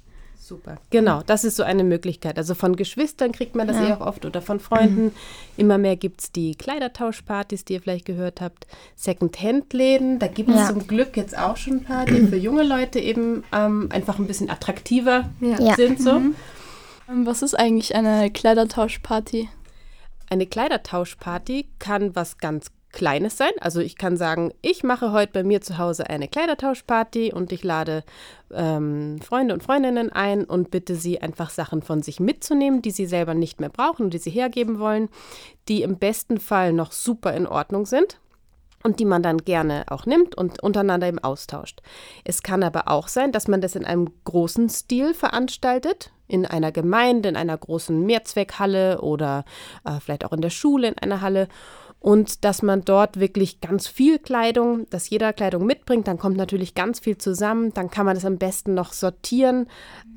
Super. 0.44 0.78
Genau, 0.90 1.22
das 1.26 1.46
ist 1.46 1.56
so 1.56 1.64
eine 1.64 1.86
Möglichkeit. 1.86 2.38
Also 2.38 2.54
von 2.54 2.76
Geschwistern 2.76 3.32
kriegt 3.32 3.56
man 3.56 3.66
das 3.66 3.78
ja. 3.78 3.88
eher 3.88 4.02
auch 4.02 4.06
oft 4.08 4.26
oder 4.26 4.42
von 4.42 4.60
Freunden. 4.60 5.06
Mhm. 5.06 5.12
Immer 5.56 5.78
mehr 5.78 5.96
gibt 5.96 6.20
es 6.20 6.32
die 6.34 6.56
Kleidertauschpartys, 6.56 7.64
die 7.64 7.74
ihr 7.74 7.82
vielleicht 7.82 8.04
gehört 8.04 8.42
habt. 8.42 8.68
Second-Hand-Läden, 8.98 10.20
da 10.20 10.28
gibt 10.28 10.50
es 10.50 10.56
ja. 10.56 10.68
zum 10.68 10.86
Glück 10.86 11.16
jetzt 11.16 11.38
auch 11.38 11.56
schon 11.56 11.76
ein 11.76 11.84
paar, 11.86 12.06
die 12.06 12.28
für 12.28 12.36
junge 12.36 12.64
Leute 12.64 13.00
eben 13.00 13.46
ähm, 13.54 13.88
einfach 13.90 14.20
ein 14.20 14.28
bisschen 14.28 14.50
attraktiver 14.50 15.30
ja. 15.40 15.76
sind. 15.76 16.02
So. 16.02 16.20
Mhm. 16.20 16.36
Ähm, 17.10 17.26
was 17.26 17.42
ist 17.42 17.58
eigentlich 17.58 17.96
eine 17.96 18.32
Kleidertauschparty? 18.32 19.50
Eine 20.30 20.48
Kleidertauschparty 20.48 21.68
kann 21.80 22.16
was 22.16 22.38
ganz 22.38 22.72
Kleines 22.94 23.38
sein. 23.38 23.52
Also 23.60 23.80
ich 23.82 23.98
kann 23.98 24.18
sagen, 24.18 24.54
ich 24.62 24.84
mache 24.84 25.12
heute 25.12 25.34
bei 25.34 25.44
mir 25.44 25.62
zu 25.62 25.80
Hause 25.80 26.12
eine 26.12 26.28
Kleidertauschparty 26.28 27.34
und 27.34 27.52
ich 27.52 27.64
lade 27.64 28.04
ähm, 28.52 29.20
Freunde 29.20 29.56
und 29.56 29.64
Freundinnen 29.64 30.12
ein 30.12 30.46
und 30.46 30.70
bitte 30.70 30.96
sie 30.96 31.20
einfach 31.20 31.50
Sachen 31.50 31.82
von 31.82 32.04
sich 32.04 32.20
mitzunehmen, 32.20 32.84
die 32.84 32.92
sie 32.92 33.08
selber 33.08 33.34
nicht 33.34 33.60
mehr 33.60 33.70
brauchen 33.70 34.04
und 34.06 34.14
die 34.14 34.20
sie 34.20 34.30
hergeben 34.30 34.78
wollen, 34.78 35.10
die 35.68 35.82
im 35.82 35.98
besten 35.98 36.40
Fall 36.40 36.72
noch 36.72 36.92
super 36.92 37.34
in 37.34 37.48
Ordnung 37.48 37.88
sind 37.88 38.20
und 38.84 39.00
die 39.00 39.06
man 39.06 39.24
dann 39.24 39.40
gerne 39.40 39.86
auch 39.88 40.06
nimmt 40.06 40.36
und 40.36 40.62
untereinander 40.62 41.08
im 41.10 41.18
austauscht. 41.18 41.82
Es 42.24 42.44
kann 42.44 42.62
aber 42.62 42.90
auch 42.90 43.08
sein, 43.08 43.32
dass 43.32 43.48
man 43.48 43.60
das 43.60 43.76
in 43.76 43.86
einem 43.86 44.12
großen 44.24 44.70
Stil 44.70 45.16
veranstaltet, 45.16 46.12
in 46.28 46.46
einer 46.46 46.72
Gemeinde, 46.72 47.30
in 47.30 47.36
einer 47.36 47.58
großen 47.58 48.06
Mehrzweckhalle 48.06 49.02
oder 49.02 49.46
äh, 49.86 50.00
vielleicht 50.00 50.26
auch 50.26 50.34
in 50.34 50.42
der 50.42 50.50
Schule 50.50 50.88
in 50.88 50.98
einer 50.98 51.22
Halle 51.22 51.48
und 52.04 52.44
dass 52.44 52.62
man 52.62 52.84
dort 52.84 53.18
wirklich 53.22 53.62
ganz 53.62 53.88
viel 53.88 54.20
Kleidung, 54.20 54.90
dass 54.90 55.10
jeder 55.10 55.32
Kleidung 55.32 55.66
mitbringt, 55.66 56.06
dann 56.06 56.20
kommt 56.20 56.36
natürlich 56.36 56.76
ganz 56.76 57.00
viel 57.00 57.18
zusammen, 57.18 57.74
dann 57.74 57.90
kann 57.90 58.06
man 58.06 58.16
das 58.16 58.26
am 58.26 58.38
besten 58.38 58.74
noch 58.74 58.92
sortieren 58.92 59.68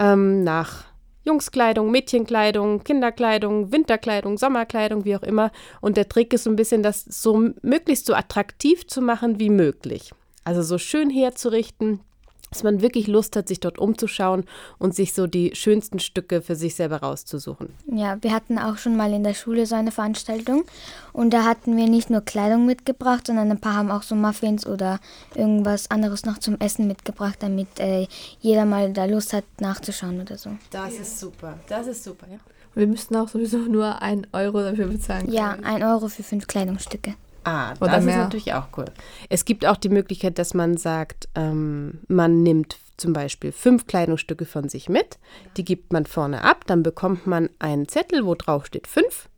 ähm, 0.01 0.43
nach 0.43 0.87
Jungskleidung, 1.23 1.93
Mädchenkleidung, 1.93 2.83
Kinderkleidung, 2.83 3.71
Winterkleidung, 3.71 4.37
Sommerkleidung, 4.37 5.05
wie 5.05 5.15
auch 5.15 5.23
immer. 5.23 5.53
Und 5.81 5.97
der 5.97 6.09
Trick 6.09 6.33
ist 6.33 6.43
so 6.43 6.51
ein 6.51 6.57
bisschen, 6.57 6.83
das 6.83 7.05
so 7.05 7.51
möglichst 7.63 8.07
so 8.07 8.15
attraktiv 8.15 8.89
zu 8.89 9.01
machen 9.01 9.39
wie 9.39 9.51
möglich. 9.51 10.13
Also 10.43 10.63
so 10.63 10.79
schön 10.79 11.09
herzurichten, 11.09 12.01
dass 12.51 12.63
man 12.63 12.81
wirklich 12.81 13.07
Lust 13.07 13.37
hat, 13.37 13.49
sich 13.49 13.61
dort 13.61 13.79
umzuschauen 13.79 14.45
und 14.79 14.95
sich 14.95 15.13
so 15.13 15.27
die 15.27 15.55
schönsten 15.55 15.99
Stücke 15.99 16.43
für 16.43 16.57
sich 16.57 16.75
selber 16.75 16.99
rauszusuchen. 16.99 17.71
Ja, 17.93 18.19
wir 18.23 18.33
hatten 18.33 18.59
auch 18.59 18.79
schon 18.79 18.97
mal 18.97 19.13
in 19.13 19.25
der 19.25 19.35
Schule 19.35 19.67
so 19.67 19.75
eine 19.75 19.93
Veranstaltung 19.93 20.65
und 21.13 21.33
da 21.33 21.45
hatten 21.45 21.77
wir 21.77 21.89
nicht 21.89 22.11
nur 22.11 22.21
Kleidung 22.21 22.67
mitgebracht, 22.67 23.27
sondern 23.27 23.51
ein 23.51 23.61
paar 23.61 23.75
haben 23.75 23.91
auch 23.91 24.03
so 24.03 24.15
Muffins 24.15 24.67
oder 24.67 25.01
irgendwas 25.35 25.91
anderes 25.91 26.25
noch 26.25 26.39
zum 26.39 26.59
Essen 26.61 26.87
mitgebracht, 26.87 27.37
damit 27.41 27.81
äh, 27.81 28.07
jeder 28.41 28.65
mal 28.65 28.93
da 28.93 29.05
Lust 29.07 29.33
hat 29.33 29.45
nachzuschauen 29.61 30.21
oder 30.21 30.39
so. 30.39 30.51
Das 30.71 30.95
ist 30.95 31.19
super, 31.19 31.59
das 31.69 31.87
ist 31.87 32.05
super, 32.05 32.27
ja. 32.31 32.39
Wir 32.75 32.87
müssten 32.87 33.17
auch 33.17 33.29
sowieso 33.29 33.57
nur 33.57 34.03
ein 34.03 34.27
Euro 34.33 34.61
dafür 34.61 34.89
bezahlen. 34.89 35.33
Ja, 35.33 35.57
ein 35.63 35.83
Euro 35.83 36.09
für 36.09 36.23
fünf 36.23 36.47
Kleidungsstücke. 36.47 37.15
Ah, 37.47 37.75
Oder 37.81 37.93
das 37.93 38.05
mehr. 38.05 38.15
ist 38.17 38.23
natürlich 38.25 38.55
auch 38.55 38.67
cool. 38.77 38.87
Es 39.29 39.45
gibt 39.45 39.65
auch 39.67 39.77
die 39.77 39.89
Möglichkeit, 39.89 40.39
dass 40.39 40.53
man 40.53 40.77
sagt, 40.77 41.29
ähm, 41.37 42.01
man 42.09 42.43
nimmt 42.43 42.77
zum 42.97 43.13
Beispiel 43.13 43.53
fünf 43.53 43.87
Kleidungsstücke 43.87 44.47
von 44.47 44.69
sich 44.69 44.89
mit, 44.89 45.19
die 45.57 45.65
gibt 45.65 45.93
man 45.93 46.07
vorne 46.07 46.43
ab, 46.43 46.65
dann 46.67 46.83
bekommt 46.83 47.27
man 47.27 47.49
einen 47.61 47.87
Zettel, 47.89 48.27
wo 48.27 48.35
drauf 48.35 48.67
steht 48.67 48.87
fünf 48.89 49.29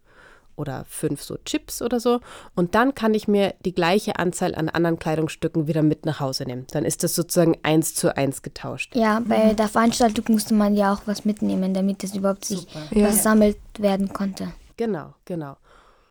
oder 0.56 0.84
fünf 0.88 1.22
so 1.22 1.36
Chips 1.44 1.82
oder 1.82 2.00
so 2.00 2.20
und 2.56 2.74
dann 2.74 2.94
kann 2.94 3.14
ich 3.14 3.28
mir 3.28 3.54
die 3.64 3.74
gleiche 3.74 4.18
Anzahl 4.18 4.54
an 4.54 4.68
anderen 4.68 4.98
Kleidungsstücken 4.98 5.66
wieder 5.68 5.82
mit 5.82 6.06
nach 6.06 6.18
Hause 6.18 6.44
nehmen. 6.44 6.66
Dann 6.72 6.84
ist 6.84 7.02
das 7.04 7.14
sozusagen 7.14 7.56
eins 7.62 7.94
zu 7.94 8.16
eins 8.16 8.42
getauscht. 8.42 8.96
Ja, 8.96 9.20
bei 9.20 9.54
der 9.54 9.68
Veranstaltung 9.68 10.24
musste 10.30 10.54
man 10.54 10.74
ja 10.74 10.92
auch 10.94 11.02
was 11.06 11.24
mitnehmen, 11.24 11.74
damit 11.74 12.02
es 12.04 12.14
überhaupt 12.14 12.44
sich 12.46 12.66
Ja. 12.90 13.06
versammelt 13.06 13.58
werden 13.78 14.12
konnte. 14.12 14.48
Genau, 14.76 15.14
genau. 15.26 15.56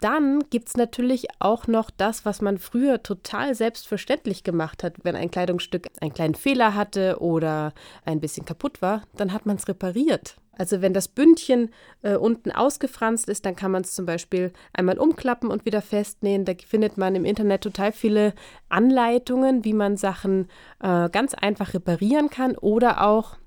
Dann 0.01 0.44
gibt 0.50 0.70
es 0.70 0.77
natürlich 0.77 1.27
auch 1.39 1.68
noch 1.68 1.89
das, 1.89 2.24
was 2.25 2.42
man 2.42 2.60
früher 2.60 3.01
total 3.01 3.56
selbstverständlich 3.56 4.44
gemacht 4.44 4.84
hat. 4.84 4.94
Wenn 5.04 5.16
ein 5.16 5.32
Kleidungsstück 5.32 5.88
einen 6.01 6.13
kleinen 6.13 6.36
Fehler 6.36 6.75
hatte 6.75 7.20
oder 7.20 7.74
ein 8.06 8.20
bisschen 8.20 8.46
kaputt 8.46 8.82
war, 8.82 9.04
dann 9.16 9.34
hat 9.34 9.46
man 9.46 9.56
es 9.56 9.68
repariert. 9.68 10.38
Also 10.58 10.82
wenn 10.82 10.94
das 10.94 11.08
Bündchen 11.08 11.70
äh, 12.01 12.16
unten 12.16 12.51
ausgefranst 12.51 13.30
ist, 13.30 13.46
dann 13.46 13.56
kann 13.56 13.72
man 13.72 13.84
es 13.84 13.94
zum 13.94 14.06
Beispiel 14.06 14.51
einmal 14.74 14.98
umklappen 14.98 15.50
und 15.50 15.66
wieder 15.66 15.82
festnähen. 15.82 16.46
Da 16.46 16.54
findet 16.66 16.98
man 16.98 17.16
im 17.16 17.25
Internet 17.25 17.62
total 17.62 17.92
viele 17.92 18.34
Anleitungen, 18.70 19.63
wie 19.63 19.74
man 19.74 19.98
Sachen 19.98 20.48
äh, 20.82 21.10
ganz 21.10 21.34
einfach 21.34 21.74
reparieren 21.74 22.30
kann 22.30 22.56
oder 22.58 23.06
auch 23.06 23.38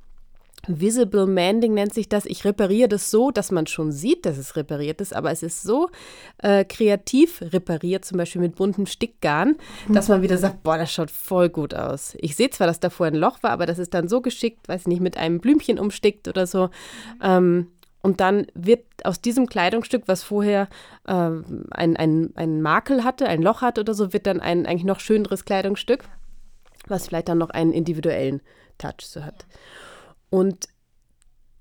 Visible 0.67 1.27
Mending 1.27 1.75
nennt 1.75 1.95
sich 1.95 2.09
das. 2.09 2.27
Ich 2.27 2.45
repariere 2.45 2.89
das 2.89 3.11
so, 3.11 3.31
dass 3.31 3.51
man 3.51 3.67
schon 3.67 3.93
sieht, 3.93 4.27
dass 4.27 4.39
es 4.39 4.57
repariert 4.57 5.01
ist, 5.01 5.15
aber 5.15 5.31
es 5.31 5.43
ist 5.43 5.63
so 5.63 5.89
äh, 6.39 6.65
kreativ 6.65 7.43
repariert, 7.43 8.05
zum 8.05 8.19
Beispiel 8.19 8.41
mit 8.41 8.57
buntem 8.57 8.87
Stickgarn, 8.87 9.57
dass 9.89 10.09
man 10.09 10.23
wieder 10.23 10.39
sagt, 10.39 10.63
boah, 10.63 10.79
das 10.79 10.93
schaut 10.93 11.11
voll 11.11 11.49
gut 11.49 11.75
aus. 11.75 12.17
Ich 12.19 12.37
sehe 12.37 12.51
zwar, 12.51 12.67
dass 12.67 12.81
da 12.81 12.91
vorher 12.91 13.13
ein 13.13 13.19
Loch 13.19 13.43
war, 13.43 13.51
aber 13.51 13.67
das 13.67 13.79
ist 13.79 13.95
dann 13.95 14.09
so 14.09 14.21
geschickt, 14.21 14.69
weiß 14.69 14.87
nicht, 14.87 15.01
mit 15.01 15.17
einem 15.17 15.41
Blümchen 15.41 15.79
umstickt 15.79 16.29
oder 16.29 16.47
so. 16.47 16.71
Ähm, 17.23 17.69
und 18.03 18.21
dann 18.21 18.47
wird 18.55 18.85
aus 19.05 19.21
diesem 19.21 19.47
Kleidungsstück, 19.47 20.05
was 20.07 20.23
vorher 20.23 20.69
ähm, 21.07 21.67
ein, 21.71 21.97
ein, 22.35 22.63
Makel 22.63 23.05
hatte, 23.05 23.27
ein 23.27 23.43
Loch 23.43 23.61
hatte 23.61 23.83
oder 23.83 23.95
so, 23.95 24.13
wird 24.13 24.27
dann 24.27 24.41
ein 24.41 24.67
eigentlich 24.67 24.85
noch 24.85 25.01
schöneres 25.01 25.45
Kleidungsstück, 25.45 26.05
was 26.87 27.09
vielleicht 27.09 27.29
dann 27.29 27.39
noch 27.39 27.51
einen 27.51 27.73
individuellen 27.73 28.41
Touch 28.79 29.03
so 29.03 29.23
hat. 29.23 29.45
Und 30.31 30.69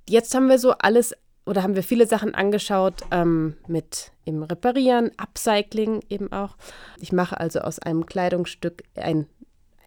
jetzt 0.07 0.33
haben 0.33 0.47
wir 0.47 0.59
so 0.59 0.71
alles 0.71 1.15
oder 1.45 1.63
haben 1.63 1.75
wir 1.75 1.83
viele 1.83 2.05
Sachen 2.05 2.35
angeschaut 2.35 3.01
ähm, 3.09 3.57
mit 3.67 4.11
im 4.23 4.43
Reparieren, 4.43 5.11
Upcycling 5.17 6.01
eben 6.09 6.31
auch. 6.31 6.55
Ich 6.99 7.11
mache 7.11 7.39
also 7.39 7.59
aus 7.61 7.79
einem 7.79 8.05
Kleidungsstück 8.05 8.83
ein 8.95 9.27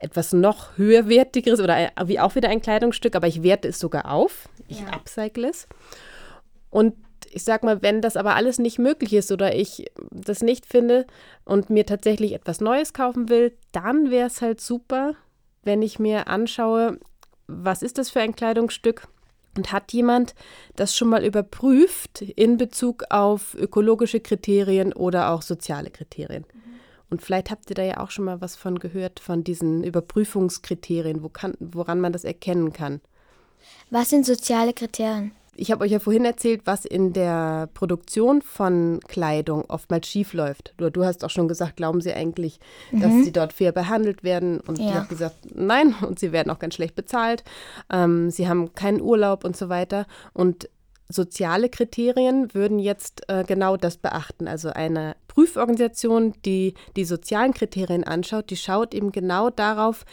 etwas 0.01 0.33
noch 0.33 0.77
höherwertigeres 0.77 1.61
oder 1.61 1.93
wie 2.07 2.19
auch 2.19 2.35
wieder 2.35 2.49
ein 2.49 2.61
Kleidungsstück, 2.61 3.15
aber 3.15 3.29
ich 3.29 3.45
werte 3.45 3.69
es 3.69 3.79
sogar 3.79 4.11
auf. 4.11 4.49
Ich 4.67 4.83
upcycle 4.83 5.45
es. 5.45 5.69
Und 6.71 6.97
ich 7.31 7.45
sag 7.45 7.63
mal, 7.63 7.83
wenn 7.83 8.01
das 8.01 8.17
aber 8.17 8.35
alles 8.35 8.59
nicht 8.59 8.81
möglich 8.81 9.13
ist 9.13 9.31
oder 9.31 9.55
ich 9.55 9.87
das 10.11 10.43
nicht 10.43 10.67
finde 10.67 11.07
und 11.45 11.71
mir 11.71 11.87
tatsächlich 11.87 12.33
etwas 12.33 12.61
Neues 12.61 12.93
kaufen 12.93 13.29
will, 13.29 13.57
dann 13.71 14.11
wäre 14.11 14.27
es 14.27 14.43
halt 14.43 14.61
super, 14.61 15.15
wenn 15.63 15.83
ich 15.83 16.01
mir 16.01 16.27
anschaue, 16.27 16.99
was 17.47 17.83
ist 17.83 17.99
das 17.99 18.11
für 18.11 18.21
ein 18.21 18.35
Kleidungsstück 18.35 19.09
und 19.57 19.73
hat 19.73 19.93
jemand 19.93 20.35
das 20.77 20.97
schon 20.97 21.09
mal 21.09 21.25
überprüft 21.25 22.23
in 22.23 22.57
Bezug 22.57 23.05
auf 23.11 23.55
ökologische 23.55 24.21
Kriterien 24.21 24.93
oder 24.93 25.31
auch 25.31 25.43
soziale 25.43 25.91
Kriterien. 25.91 26.45
Und 27.11 27.21
vielleicht 27.21 27.51
habt 27.51 27.69
ihr 27.69 27.75
da 27.75 27.83
ja 27.83 27.99
auch 27.99 28.11
schon 28.11 28.25
mal 28.25 28.41
was 28.41 28.57
von 28.57 28.79
gehört, 28.79 29.21
von 29.21 29.45
diesen 29.45 29.85
Überprüfungskriterien, 29.85 31.23
wo 31.23 31.29
kann, 31.29 31.55
woran 31.61 32.01
man 32.01 32.13
das 32.13 32.25
erkennen 32.25 32.73
kann. 32.73 33.03
Was 33.91 34.09
sind 34.09 34.25
soziale 34.25 34.73
Kriterien? 34.73 35.33
Ich 35.55 35.71
habe 35.71 35.85
euch 35.85 35.91
ja 35.91 35.99
vorhin 35.99 36.25
erzählt, 36.25 36.63
was 36.65 36.85
in 36.87 37.13
der 37.13 37.69
Produktion 37.75 38.41
von 38.41 39.01
Kleidung 39.07 39.65
oftmals 39.69 40.07
schief 40.09 40.33
läuft. 40.33 40.73
Du, 40.79 40.91
du 40.91 41.05
hast 41.05 41.25
auch 41.25 41.31
schon 41.31 41.47
gesagt, 41.47 41.77
glauben 41.77 42.01
Sie 42.01 42.13
eigentlich, 42.15 42.59
dass 42.91 43.13
sie 43.25 43.33
dort 43.33 43.53
fair 43.53 43.73
behandelt 43.73 44.25
werden? 44.25 44.61
Und 44.61 44.79
ich 44.79 44.87
Ja. 44.87 44.95
habe 44.95 45.09
gesagt, 45.09 45.37
nein, 45.55 45.95
und 46.07 46.19
sie 46.19 46.33
werden 46.33 46.51
auch 46.51 46.59
ganz 46.59 46.75
schlecht 46.75 46.95
bezahlt. 46.95 47.45
Ähm, 47.93 48.31
sie 48.31 48.49
haben 48.49 48.73
keinen 48.75 49.03
Urlaub 49.03 49.45
und 49.45 49.55
so 49.57 49.69
weiter. 49.69 50.07
Und 50.33 50.71
soziale 51.11 51.69
Kriterien 51.69 52.55
würden 52.55 52.79
jetzt 52.79 53.25
äh, 53.29 53.45
genau 53.45 53.77
das 53.77 53.99
beachten. 53.99 54.49
Also 54.49 54.71
eine 54.71 55.17
Prüforganisation, 55.29 56.33
die 56.47 56.73
die 56.97 57.05
sozialen 57.05 57.53
Kriterien 57.53 58.05
anschaut, 58.05 58.49
die 58.49 58.57
schaut 58.57 58.95
eben 58.95 59.13
genau 59.13 59.51
darauf, 59.51 60.07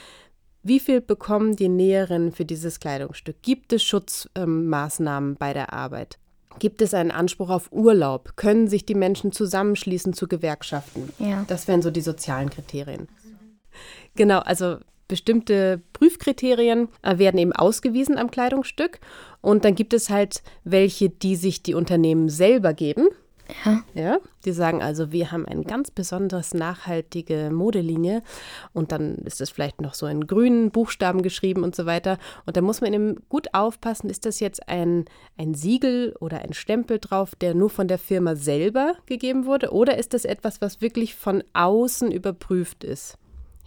wie 0.64 0.80
viel 0.80 1.02
bekommen 1.02 1.56
die 1.56 1.70
Näherinnen 1.70 2.32
für 2.32 2.46
dieses 2.46 2.80
Kleidungsstück? 2.80 3.42
Gibt 3.42 3.74
es 3.74 3.84
Schutzmaßnahmen 3.84 5.36
bei 5.36 5.54
der 5.54 5.74
Arbeit? 5.74 6.20
Gibt 6.58 6.82
es 6.82 6.94
einen 6.94 7.12
Anspruch 7.12 7.50
auf 7.50 7.72
Urlaub? 7.72 8.34
Können 8.36 8.68
sich 8.68 8.86
die 8.86 8.96
Menschen 8.96 9.32
zusammenschließen 9.32 10.14
zu 10.14 10.28
Gewerkschaften? 10.28 11.10
Ja. 11.20 11.46
Das 11.48 11.68
wären 11.68 11.82
so 11.82 11.92
die 11.92 12.02
sozialen 12.02 12.50
Kriterien. 12.50 13.08
Genau, 14.16 14.40
also 14.40 14.78
bestimmte 15.08 15.82
Prüfkriterien 15.94 16.90
äh, 17.02 17.18
werden 17.18 17.38
eben 17.38 17.54
ausgewiesen 17.54 18.18
am 18.18 18.32
Kleidungsstück 18.32 19.00
und 19.42 19.66
dann 19.66 19.76
gibt 19.76 19.94
es 19.94 20.10
halt 20.10 20.44
welche, 20.64 21.10
die 21.10 21.36
sich 21.36 21.64
die 21.64 21.74
Unternehmen 21.74 22.30
selber 22.30 22.74
geben. 22.74 23.08
Ja. 23.66 23.84
Ja, 23.94 24.18
die 24.46 24.52
sagen 24.52 24.82
also, 24.82 25.12
wir 25.12 25.32
haben 25.32 25.46
eine 25.46 25.64
ganz 25.64 25.92
besonders 25.92 26.54
nachhaltige 26.54 27.50
Modelinie 27.52 28.24
und 28.74 28.92
dann 28.92 29.16
ist 29.20 29.42
das 29.42 29.50
vielleicht 29.50 29.82
noch 29.82 29.94
so 29.94 30.06
in 30.08 30.28
grünen 30.28 30.72
Buchstaben 30.72 31.22
geschrieben 31.22 31.64
und 31.64 31.76
so 31.76 31.86
weiter. 31.86 32.18
Und 32.46 32.58
da 32.58 32.62
muss 32.62 32.82
man 32.82 32.94
eben 32.94 33.16
gut 33.28 33.54
aufpassen, 33.54 34.10
ist 34.10 34.26
das 34.26 34.40
jetzt 34.40 34.68
ein, 34.70 35.06
ein 35.38 35.54
Siegel 35.54 36.16
oder 36.20 36.40
ein 36.40 36.54
Stempel 36.54 37.00
drauf, 37.00 37.36
der 37.36 37.54
nur 37.54 37.70
von 37.70 37.88
der 37.88 38.00
Firma 38.00 38.36
selber 38.36 38.94
gegeben 39.06 39.46
wurde 39.46 39.72
oder 39.72 39.98
ist 39.98 40.14
das 40.14 40.26
etwas, 40.26 40.62
was 40.62 40.82
wirklich 40.82 41.16
von 41.16 41.44
außen 41.54 42.12
überprüft 42.12 42.84
ist? 42.84 43.18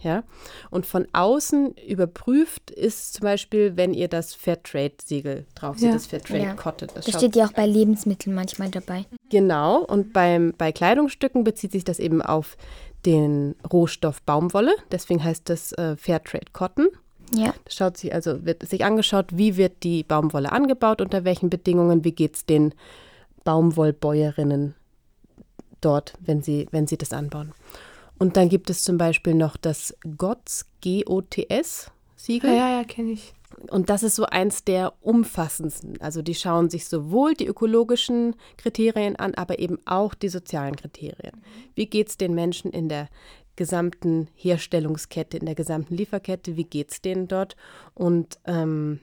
Ja, 0.03 0.23
und 0.69 0.85
von 0.85 1.07
außen 1.13 1.75
überprüft 1.87 2.71
ist 2.71 3.13
zum 3.13 3.23
Beispiel, 3.23 3.77
wenn 3.77 3.93
ihr 3.93 4.09
das 4.09 4.33
Fairtrade-Siegel 4.33 5.45
drauf 5.55 5.77
seht, 5.77 5.87
Ja. 5.87 5.93
das 5.93 6.07
Fairtrade 6.07 6.43
Ja. 6.43 6.55
Das 6.55 7.05
Das 7.05 7.15
steht 7.15 7.35
ja 7.37 7.45
auch 7.45 7.53
bei 7.53 7.65
Lebensmitteln 7.65 8.35
manchmal 8.35 8.69
dabei. 8.69 9.05
Genau, 9.29 9.79
und 9.79 10.11
beim, 10.11 10.53
bei 10.57 10.73
Kleidungsstücken 10.73 11.45
bezieht 11.45 11.71
sich 11.71 11.85
das 11.85 11.99
eben 11.99 12.21
auf 12.21 12.57
den 13.05 13.55
Rohstoff 13.71 14.21
Baumwolle. 14.23 14.73
Deswegen 14.91 15.23
heißt 15.23 15.49
das 15.49 15.71
äh, 15.73 15.95
Fairtrade 15.95 16.47
Cotton. 16.51 16.87
Ja. 17.33 17.53
Das 17.63 17.75
schaut 17.75 17.97
sich 17.97 18.13
also, 18.13 18.45
wird 18.45 18.67
sich 18.67 18.83
angeschaut, 18.85 19.27
wie 19.31 19.57
wird 19.57 19.83
die 19.83 20.03
Baumwolle 20.03 20.51
angebaut, 20.51 21.01
unter 21.01 21.23
welchen 21.23 21.49
Bedingungen, 21.49 22.03
wie 22.03 22.11
geht 22.11 22.35
es 22.35 22.45
den 22.45 22.73
Baumwollbäuerinnen 23.43 24.75
dort, 25.81 26.13
wenn 26.19 26.41
sie, 26.41 26.67
wenn 26.71 26.87
sie 26.87 26.97
das 26.97 27.13
anbauen. 27.13 27.51
Und 28.17 28.37
dann 28.37 28.49
gibt 28.49 28.69
es 28.69 28.83
zum 28.83 28.97
Beispiel 28.97 29.33
noch 29.33 29.57
das 29.57 29.95
GOTS, 30.17 30.65
G-O-T-S-Siegel. 30.81 32.49
Ja, 32.49 32.55
ja, 32.55 32.77
ja 32.79 32.83
kenne 32.83 33.11
ich. 33.11 33.33
Und 33.69 33.89
das 33.89 34.03
ist 34.03 34.15
so 34.15 34.25
eins 34.25 34.63
der 34.63 34.93
umfassendsten. 35.01 36.01
Also 36.01 36.21
die 36.21 36.35
schauen 36.35 36.69
sich 36.69 36.87
sowohl 36.87 37.33
die 37.33 37.45
ökologischen 37.45 38.35
Kriterien 38.57 39.15
an, 39.15 39.33
aber 39.35 39.59
eben 39.59 39.79
auch 39.85 40.13
die 40.13 40.29
sozialen 40.29 40.75
Kriterien. 40.75 41.41
Wie 41.75 41.85
geht 41.85 42.09
es 42.09 42.17
den 42.17 42.33
Menschen 42.33 42.71
in 42.71 42.89
der 42.89 43.09
gesamten 43.55 44.27
Herstellungskette, 44.35 45.37
in 45.37 45.45
der 45.45 45.55
gesamten 45.55 45.95
Lieferkette? 45.95 46.57
Wie 46.57 46.63
geht 46.63 46.91
es 46.91 47.01
denen 47.01 47.27
dort? 47.27 47.55
Und 47.93 48.39
ähm, 48.45 48.99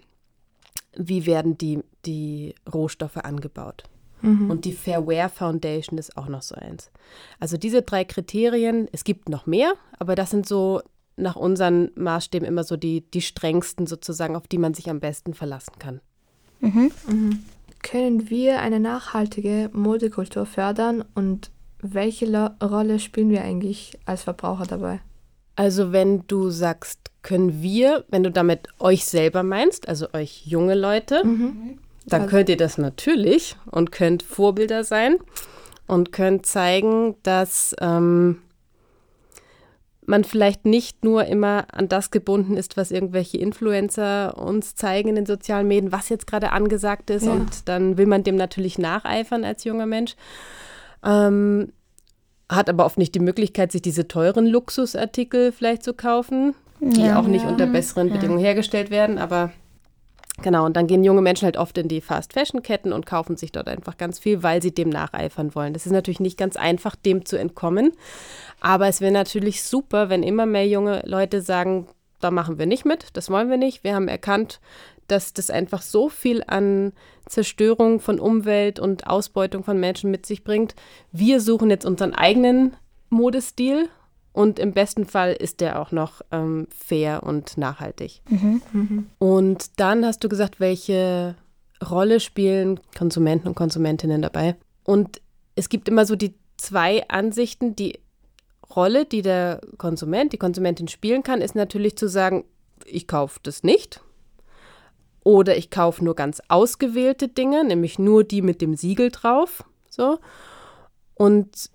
wie 0.96 1.26
werden 1.26 1.56
die, 1.56 1.80
die 2.04 2.54
Rohstoffe 2.72 3.18
angebaut? 3.18 3.84
Und 4.22 4.64
die 4.64 4.72
Fairware 4.72 5.28
Foundation 5.28 5.98
ist 5.98 6.16
auch 6.16 6.28
noch 6.28 6.42
so 6.42 6.54
eins. 6.54 6.90
Also 7.38 7.56
diese 7.56 7.82
drei 7.82 8.04
Kriterien, 8.04 8.88
es 8.92 9.04
gibt 9.04 9.28
noch 9.28 9.46
mehr, 9.46 9.72
aber 9.98 10.14
das 10.14 10.30
sind 10.30 10.46
so 10.46 10.82
nach 11.16 11.36
unseren 11.36 11.90
Maßstäben 11.96 12.46
immer 12.46 12.64
so 12.64 12.76
die, 12.76 13.02
die 13.10 13.20
strengsten 13.20 13.86
sozusagen, 13.86 14.36
auf 14.36 14.46
die 14.46 14.58
man 14.58 14.74
sich 14.74 14.88
am 14.90 15.00
besten 15.00 15.34
verlassen 15.34 15.74
kann. 15.78 16.00
Können 17.82 18.28
wir 18.30 18.60
eine 18.60 18.80
nachhaltige 18.80 19.70
Modekultur 19.72 20.44
fördern 20.46 21.04
und 21.14 21.50
welche 21.82 22.26
Lo 22.26 22.50
Rolle 22.62 22.98
spielen 22.98 23.30
wir 23.30 23.42
eigentlich 23.42 23.98
als 24.04 24.24
Verbraucher 24.24 24.66
dabei? 24.66 25.00
Also 25.56 25.92
wenn 25.92 26.26
du 26.26 26.50
sagst, 26.50 27.10
können 27.22 27.62
wir, 27.62 28.04
wenn 28.08 28.22
du 28.22 28.30
damit 28.30 28.68
euch 28.78 29.04
selber 29.04 29.42
meinst, 29.42 29.88
also 29.88 30.12
euch 30.12 30.46
junge 30.46 30.74
Leute, 30.74 31.22
dann 32.12 32.22
Also- 32.22 32.36
könnt 32.36 32.48
ihr 32.48 32.56
das 32.56 32.78
natürlich 32.78 33.56
und 33.70 33.92
könnt 33.92 34.22
Vorbilder 34.22 34.84
sein 34.84 35.16
und 35.86 36.12
könnt 36.12 36.46
zeigen, 36.46 37.16
dass 37.22 37.74
ähm, 37.80 38.38
man 40.06 40.24
vielleicht 40.24 40.64
nicht 40.64 41.04
nur 41.04 41.26
immer 41.26 41.66
an 41.72 41.88
das 41.88 42.10
gebunden 42.10 42.56
ist, 42.56 42.76
was 42.76 42.90
irgendwelche 42.90 43.38
Influencer 43.38 44.36
uns 44.38 44.74
zeigen 44.74 45.10
in 45.10 45.14
den 45.14 45.26
sozialen 45.26 45.68
Medien, 45.68 45.92
was 45.92 46.08
jetzt 46.08 46.26
gerade 46.26 46.50
angesagt 46.52 47.10
ist 47.10 47.26
Ja. 47.26 47.32
und 47.32 47.68
dann 47.68 47.96
will 47.96 48.06
man 48.06 48.24
dem 48.24 48.36
natürlich 48.36 48.76
nacheifern 48.78 49.44
als 49.44 49.62
junger 49.64 49.86
Mensch. 49.86 50.16
Ähm, 51.04 51.72
hat 52.48 52.68
aber 52.68 52.84
oft 52.86 52.98
nicht 52.98 53.14
die 53.14 53.20
Möglichkeit, 53.20 53.70
sich 53.70 53.82
diese 53.82 54.08
teuren 54.08 54.46
Luxusartikel 54.46 55.52
vielleicht 55.52 55.84
zu 55.84 55.94
kaufen, 55.94 56.54
die 56.80 57.02
Ja. 57.02 57.20
auch 57.20 57.26
nicht 57.28 57.44
unter 57.46 57.66
besseren 57.66 58.10
Bedingungen 58.10 58.40
hergestellt 58.40 58.90
werden, 58.90 59.16
aber 59.18 59.52
genau, 60.42 60.64
und 60.66 60.76
dann 60.76 60.86
gehen 60.86 61.04
junge 61.04 61.22
Menschen 61.22 61.44
halt 61.44 61.56
oft 61.56 61.76
in 61.78 61.88
die 61.88 62.00
Fast-Fashion-Ketten 62.00 62.92
und 62.92 63.06
kaufen 63.06 63.36
sich 63.36 63.52
dort 63.52 63.68
einfach 63.68 63.96
ganz 63.96 64.18
viel, 64.18 64.42
weil 64.42 64.62
sie 64.62 64.74
dem 64.74 64.88
nacheifern 64.88 65.54
wollen. 65.54 65.72
Das 65.72 65.86
ist 65.86 65.92
natürlich 65.92 66.20
nicht 66.20 66.38
ganz 66.38 66.56
einfach, 66.56 66.96
dem 66.96 67.24
zu 67.24 67.38
entkommen, 67.38 67.92
aber 68.60 68.88
es 68.88 69.00
wäre 69.00 69.12
natürlich 69.12 69.62
super, 69.62 70.08
wenn 70.08 70.22
immer 70.22 70.46
mehr 70.46 70.66
junge 70.66 71.02
Leute 71.04 71.40
sagen, 71.42 71.86
da 72.20 72.30
machen 72.30 72.58
wir 72.58 72.66
nicht 72.66 72.84
mit, 72.84 73.08
das 73.14 73.30
wollen 73.30 73.50
wir 73.50 73.56
nicht. 73.56 73.82
Wir 73.84 73.94
haben 73.94 74.08
erkannt, 74.08 74.60
dass 75.08 75.32
das 75.32 75.50
einfach 75.50 75.82
so 75.82 76.08
viel 76.08 76.42
an 76.46 76.92
Zerstörung 77.26 78.00
von 78.00 78.20
Umwelt 78.20 78.78
und 78.78 79.06
Ausbeutung 79.06 79.64
von 79.64 79.80
Menschen 79.80 80.10
mit 80.10 80.26
sich 80.26 80.44
bringt. 80.44 80.74
Wir 81.10 81.40
suchen 81.40 81.70
jetzt 81.70 81.84
unseren 81.84 82.14
eigenen 82.14 82.76
Modestil 83.08 83.88
und 84.32 84.58
im 84.58 84.72
besten 84.72 85.06
Fall 85.06 85.32
ist 85.32 85.60
der 85.60 85.80
auch 85.80 85.90
noch 85.90 86.22
ähm, 86.30 86.68
fair 86.70 87.22
und 87.24 87.58
nachhaltig. 87.58 88.22
Und 89.18 89.80
dann 89.80 90.04
hast 90.04 90.22
du 90.22 90.28
gesagt, 90.28 90.60
welche 90.60 91.34
Rolle 91.88 92.20
spielen 92.20 92.78
Konsumenten 92.96 93.48
und 93.48 93.54
Konsumentinnen 93.54 94.22
dabei? 94.22 94.56
Und 94.84 95.20
es 95.56 95.68
gibt 95.68 95.88
immer 95.88 96.06
so 96.06 96.14
die 96.14 96.34
zwei 96.56 97.08
Ansichten. 97.08 97.74
Die 97.74 97.98
Rolle, 98.74 99.04
die 99.04 99.22
der 99.22 99.60
Konsument, 99.78 100.32
die 100.32 100.38
Konsumentin 100.38 100.88
spielen 100.88 101.22
kann, 101.22 101.40
ist 101.40 101.56
natürlich 101.56 101.96
zu 101.96 102.08
sagen, 102.08 102.44
ich 102.84 103.08
kaufe 103.08 103.40
das 103.42 103.62
nicht. 103.64 104.00
Oder 105.24 105.56
ich 105.56 105.70
kaufe 105.70 106.04
nur 106.04 106.14
ganz 106.14 106.40
ausgewählte 106.48 107.28
Dinge, 107.28 107.64
nämlich 107.64 107.98
nur 107.98 108.24
die 108.24 108.42
mit 108.42 108.62
dem 108.62 108.74
Siegel 108.74 109.10
drauf. 109.10 109.64
So. 109.90 110.18
Und 111.14 111.70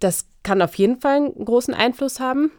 das 0.00 0.26
kann 0.46 0.62
auf 0.62 0.76
jeden 0.76 1.00
Fall 1.00 1.16
einen 1.16 1.44
großen 1.44 1.74
Einfluss 1.74 2.20
haben, 2.20 2.52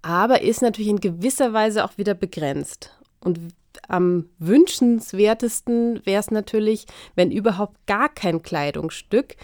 aber 0.00 0.40
ist 0.40 0.62
natürlich 0.62 0.88
in 0.88 1.00
gewisser 1.00 1.52
Weise 1.52 1.84
auch 1.84 1.98
wieder 1.98 2.14
begrenzt. 2.14 2.98
Und 3.22 3.38
am 3.86 4.30
wünschenswertesten 4.38 6.00
wäre 6.06 6.20
es 6.20 6.30
natürlich, 6.30 6.86
wenn 7.14 7.30
überhaupt 7.30 7.76
gar 7.86 8.08
kein 8.08 8.40
Kleidungsstück 8.40 9.36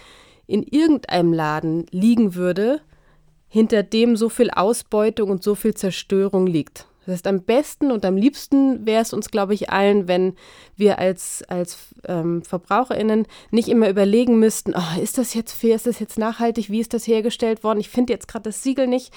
in 0.47 0.63
irgendeinem 0.63 1.31
Laden 1.31 1.85
liegen 1.91 2.33
würde, 2.33 2.81
hinter 3.47 3.83
dem 3.83 4.15
so 4.15 4.29
viel 4.29 4.49
Ausbeutung 4.49 5.29
und 5.29 5.43
so 5.43 5.53
viel 5.53 5.75
Zerstörung 5.75 6.47
liegt. 6.47 6.87
Das 7.07 7.13
heißt, 7.13 7.27
am 7.27 7.43
besten 7.43 7.89
und 7.93 8.03
am 8.03 8.17
liebsten 8.17 8.85
wäre 8.85 9.01
es 9.01 9.13
uns, 9.13 9.31
glaube 9.31 9.53
ich, 9.53 9.69
allen, 9.69 10.09
wenn 10.09 10.35
wir 10.75 10.99
als, 10.99 11.41
als 11.47 11.95
ähm, 12.05 12.43
VerbraucherInnen 12.43 13.25
nicht 13.49 13.69
immer 13.69 13.89
überlegen 13.89 14.39
müssten, 14.39 14.73
oh, 14.75 15.01
ist 15.01 15.17
das 15.17 15.33
jetzt 15.33 15.53
fair, 15.53 15.75
ist 15.75 15.87
das 15.87 15.99
jetzt 15.99 16.19
nachhaltig, 16.19 16.69
wie 16.69 16.81
ist 16.81 16.93
das 16.93 17.07
hergestellt 17.07 17.63
worden? 17.63 17.79
Ich 17.79 17.87
finde 17.87 18.11
jetzt 18.11 18.27
gerade 18.27 18.43
das 18.43 18.61
Siegel 18.61 18.87
nicht. 18.87 19.13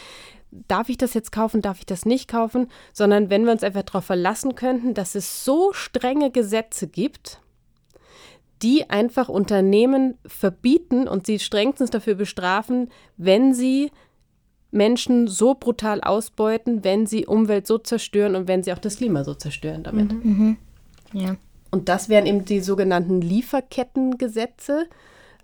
Darf 0.53 0.89
ich 0.89 0.99
das 0.99 1.15
jetzt 1.15 1.33
kaufen, 1.33 1.63
darf 1.63 1.81
ich 1.81 1.87
das 1.87 2.07
nicht 2.07 2.29
kaufen? 2.29 2.69
Sondern 2.93 3.29
wenn 3.29 3.45
wir 3.45 3.51
uns 3.51 3.65
einfach 3.65 3.83
darauf 3.83 4.05
verlassen 4.05 4.55
könnten, 4.55 4.95
dass 4.95 5.17
es 5.17 5.45
so 5.45 5.73
strenge 5.73 6.31
Gesetze 6.31 6.87
gibt, 6.87 7.41
die 8.63 8.89
einfach 8.89 9.29
Unternehmen 9.29 10.17
verbieten 10.27 11.09
und 11.09 11.27
sie 11.27 11.41
strengstens 11.41 11.91
dafür 11.91 12.15
bestrafen, 12.15 12.89
wenn 13.17 13.53
sie 13.53 13.91
Menschen 14.71 15.27
so 15.29 15.55
brutal 15.55 16.01
ausbeuten, 16.01 16.85
wenn 16.85 17.07
sie 17.07 17.27
Umwelt 17.27 17.67
so 17.67 17.79
zerstören 17.79 18.37
und 18.37 18.49
wenn 18.49 18.63
sie 18.63 18.73
auch 18.73 18.79
das 18.79 18.97
Klima 18.97 19.25
so 19.25 19.35
zerstören 19.35 19.83
damit. 19.83 20.15
Ja. 21.13 21.37
Und 21.71 21.89
das 21.89 22.09
wären 22.09 22.27
eben 22.27 22.45
die 22.45 22.61
sogenannten 22.61 23.21
Lieferkettengesetze. 23.21 24.87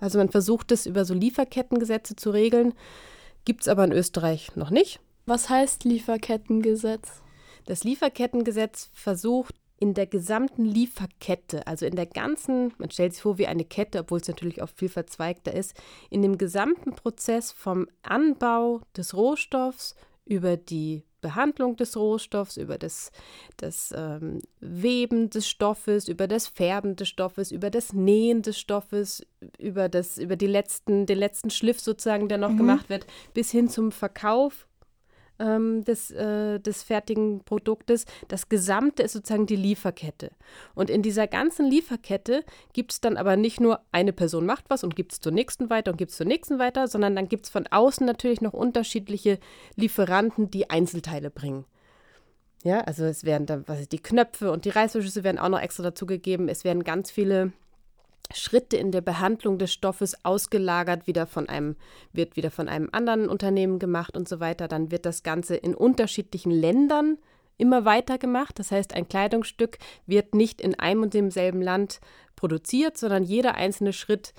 Also 0.01 0.19
man 0.19 0.29
versucht 0.29 0.73
es 0.73 0.87
über 0.87 1.05
so 1.05 1.15
Lieferkettengesetze 1.15 2.17
zu 2.17 2.31
regeln, 2.31 2.75
gibt 3.45 3.63
es 3.63 3.69
aber 3.69 3.85
in 3.85 3.93
Österreich 3.93 4.55
noch 4.57 4.71
nicht. 4.71 5.01
Was 5.25 5.49
heißt 5.49 5.85
Lieferkettengesetz? 5.85 7.23
Das 7.65 7.83
Lieferkettengesetz 7.83 8.91
versucht 8.93 9.55
in 9.79 9.95
der 9.95 10.07
gesamten 10.07 10.65
Lieferkette, 10.65 11.67
also 11.67 11.85
in 11.85 11.97
der 11.97 12.07
ganzen, 12.07 12.73
man 12.79 12.91
stellt 12.91 13.13
sich 13.13 13.23
vor 13.23 13.39
wie 13.39 13.47
eine 13.47 13.65
Kette, 13.65 14.01
obwohl 14.01 14.21
es 14.21 14.29
natürlich 14.29 14.63
oft 14.63 14.79
viel 14.79 14.89
verzweigter 14.89 15.53
ist, 15.53 15.75
in 16.11 16.23
dem 16.23 16.39
gesamten 16.39 16.93
Prozess 16.93 17.53
vom 17.53 17.87
Anbau 18.03 18.81
des 18.97 19.15
Rohstoffs 19.15 19.95
über 20.25 20.57
die 20.57 21.05
Behandlung 21.21 21.77
des 21.77 21.97
Rohstoffs, 21.97 22.57
über 22.57 22.79
das, 22.79 23.11
das 23.57 23.93
ähm, 23.97 24.41
Weben 24.61 25.29
des 25.29 25.49
Stoffes, 25.49 26.09
über 26.09 26.29
das 26.29 26.47
Färben 26.47 26.95
des 26.97 27.09
Stoffes, 27.09 27.51
über 27.51 27.71
das 27.71 27.93
Nähen 27.93 28.43
des 28.43 28.59
Stoffes, 28.59 29.27
über, 29.59 29.89
das, 29.89 30.19
über 30.19 30.37
die 30.37 30.47
letzten, 30.47 31.05
den 31.07 31.19
letzten 31.19 31.51
Schliff 31.51 31.81
sozusagen, 31.81 32.29
der 32.29 32.39
noch 32.39 32.57
gemacht 32.57 32.89
wird, 32.89 33.07
bis 33.35 33.51
hin 33.51 33.69
zum 33.69 33.93
Verkauf 33.93 34.67
ähm, 35.39 35.85
des, 35.85 36.11
äh, 36.11 36.59
des 36.61 36.83
fertigen 36.83 37.41
Produktes. 37.45 38.05
Das 38.29 38.49
Gesamte 38.49 39.03
ist 39.03 39.13
sozusagen 39.13 39.47
die 39.47 39.57
Lieferkette. 39.57 40.31
Und 40.75 40.91
in 40.91 41.03
dieser 41.03 41.27
ganzen 41.27 41.67
Lieferkette 41.67 42.45
gibt 42.73 42.93
es 42.93 43.01
dann 43.01 43.17
aber 43.17 43.37
nicht 43.37 43.61
nur 43.61 43.81
eine 43.93 44.13
Person 44.13 44.47
macht 44.47 44.65
was 44.69 44.85
und 44.85 44.97
gibt 44.97 45.13
es 45.13 45.21
zur 45.21 45.33
nächsten 45.33 45.71
weiter 45.71 45.91
und 45.91 45.97
gibt 45.97 46.11
es 46.11 46.17
zur 46.17 46.27
nächsten 46.27 46.59
weiter, 46.59 46.89
sondern 46.89 47.17
dann 47.17 47.29
gibt 47.29 47.47
es 47.47 47.51
von 47.51 47.67
außen 47.67 48.07
natürlich 48.07 48.41
noch 48.41 48.53
unterschiedliche 48.53 49.39
Lieferanten, 49.75 50.51
die 50.51 50.71
Einzelteile 50.71 51.31
bringen. 51.31 51.65
Ja, 52.65 52.81
also 52.81 53.05
es 53.05 53.25
werden 53.25 53.47
dann, 53.47 53.65
was 53.69 53.81
ist, 53.81 53.93
die 53.93 54.03
Knöpfe 54.03 54.51
und 54.51 54.65
die 54.65 54.71
Reißverschlüsse 54.71 55.23
werden 55.23 55.39
auch 55.39 55.49
noch 55.49 55.61
extra 55.61 55.85
dazugegeben. 55.85 56.49
Es 56.49 56.65
werden 56.65 56.83
ganz 56.83 57.11
viele 57.11 57.53
Schritte 58.35 58.77
in 58.77 58.93
der 58.93 59.01
Behandlung 59.01 59.59
des 59.59 59.73
Stoffes 59.73 60.25
ausgelagert, 60.25 61.07
wieder 61.07 61.27
von 61.27 61.49
einem, 61.49 61.77
wird 62.13 62.37
wieder 62.37 62.51
von 62.51 62.69
einem 62.69 62.89
anderen 62.93 63.29
Unternehmen 63.29 63.79
gemacht 63.79 64.17
und 64.17 64.29
so 64.29 64.41
weiter. 64.41 64.69
Dann 64.69 64.91
wird 64.91 65.07
das 65.07 65.23
Ganze 65.23 65.57
in 65.57 65.75
unterschiedlichen 65.75 66.51
Ländern 66.51 67.19
immer 67.59 67.85
weiter 67.85 68.19
gemacht. 68.19 68.59
Das 68.59 68.71
heißt, 68.71 68.95
ein 68.95 69.09
Kleidungsstück 69.09 69.79
wird 70.07 70.35
nicht 70.35 70.61
in 70.61 70.79
einem 70.79 71.03
und 71.03 71.15
demselben 71.15 71.63
Land 71.63 72.01
produziert, 72.35 72.99
sondern 72.99 73.25
jeder 73.25 73.55
einzelne 73.55 73.93
Schritt 73.93 74.35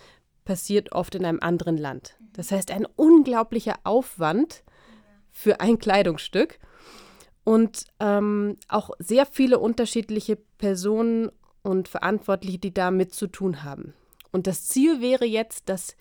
passiert 0.45 0.91
oft 0.91 1.15
in 1.15 1.25
einem 1.25 1.39
anderen 1.41 1.77
Land. 1.77 2.17
Das 2.33 2.51
heißt, 2.51 2.71
ein 2.71 2.85
unglaublicher 2.95 3.75
Aufwand 3.83 4.63
für 5.31 5.59
ein 5.59 5.79
Kleidungsstück 5.79 6.59
und 7.43 7.85
ähm, 7.99 8.57
auch 8.67 8.91
sehr 8.99 9.25
viele 9.25 9.59
unterschiedliche 9.59 10.37
Personen 10.57 11.31
und 11.67 11.87
Verantwortliche, 11.87 12.57
die 12.57 12.73
damit 12.73 13.13
zu 13.13 13.27
tun 13.27 13.63
haben. 13.63 13.93
Und 14.31 14.47
das 14.47 14.65
Ziel 14.65 15.01
wäre 15.01 15.25
jetzt, 15.25 15.69
dass 15.69 15.95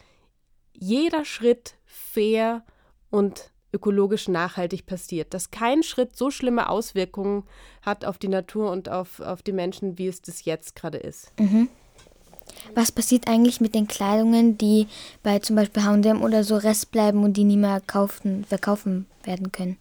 jeder 0.72 1.24
Schritt 1.24 1.74
fair 1.84 2.64
und 3.10 3.50
ökologisch 3.72 4.28
nachhaltig 4.28 4.86
passiert, 4.86 5.34
dass 5.34 5.50
kein 5.50 5.82
Schritt 5.82 6.16
so 6.16 6.30
schlimme 6.30 6.68
Auswirkungen 6.68 7.44
hat 7.82 8.04
auf 8.04 8.18
die 8.18 8.28
Natur 8.28 8.70
und 8.70 8.88
auf, 8.88 9.20
auf 9.20 9.42
die 9.42 9.52
Menschen, 9.52 9.98
wie 9.98 10.06
es 10.06 10.22
das 10.22 10.44
jetzt 10.44 10.76
gerade 10.76 10.98
ist. 10.98 11.32
Was 12.74 12.92
passiert 12.92 13.28
eigentlich 13.28 13.60
mit 13.60 13.74
den 13.74 13.86
Kleidungen, 13.86 14.56
die 14.56 14.86
bei 15.22 15.40
zum 15.40 15.56
Beispiel 15.56 15.84
H&M 15.84 16.22
oder 16.22 16.44
so 16.44 16.56
Rest 16.56 16.90
bleiben 16.90 17.24
und 17.24 17.36
die 17.36 17.44
nie 17.44 17.56
mehr 17.56 17.80
kaufen, 17.80 18.44
verkaufen 18.44 19.06
werden 19.24 19.52
können? 19.52 19.78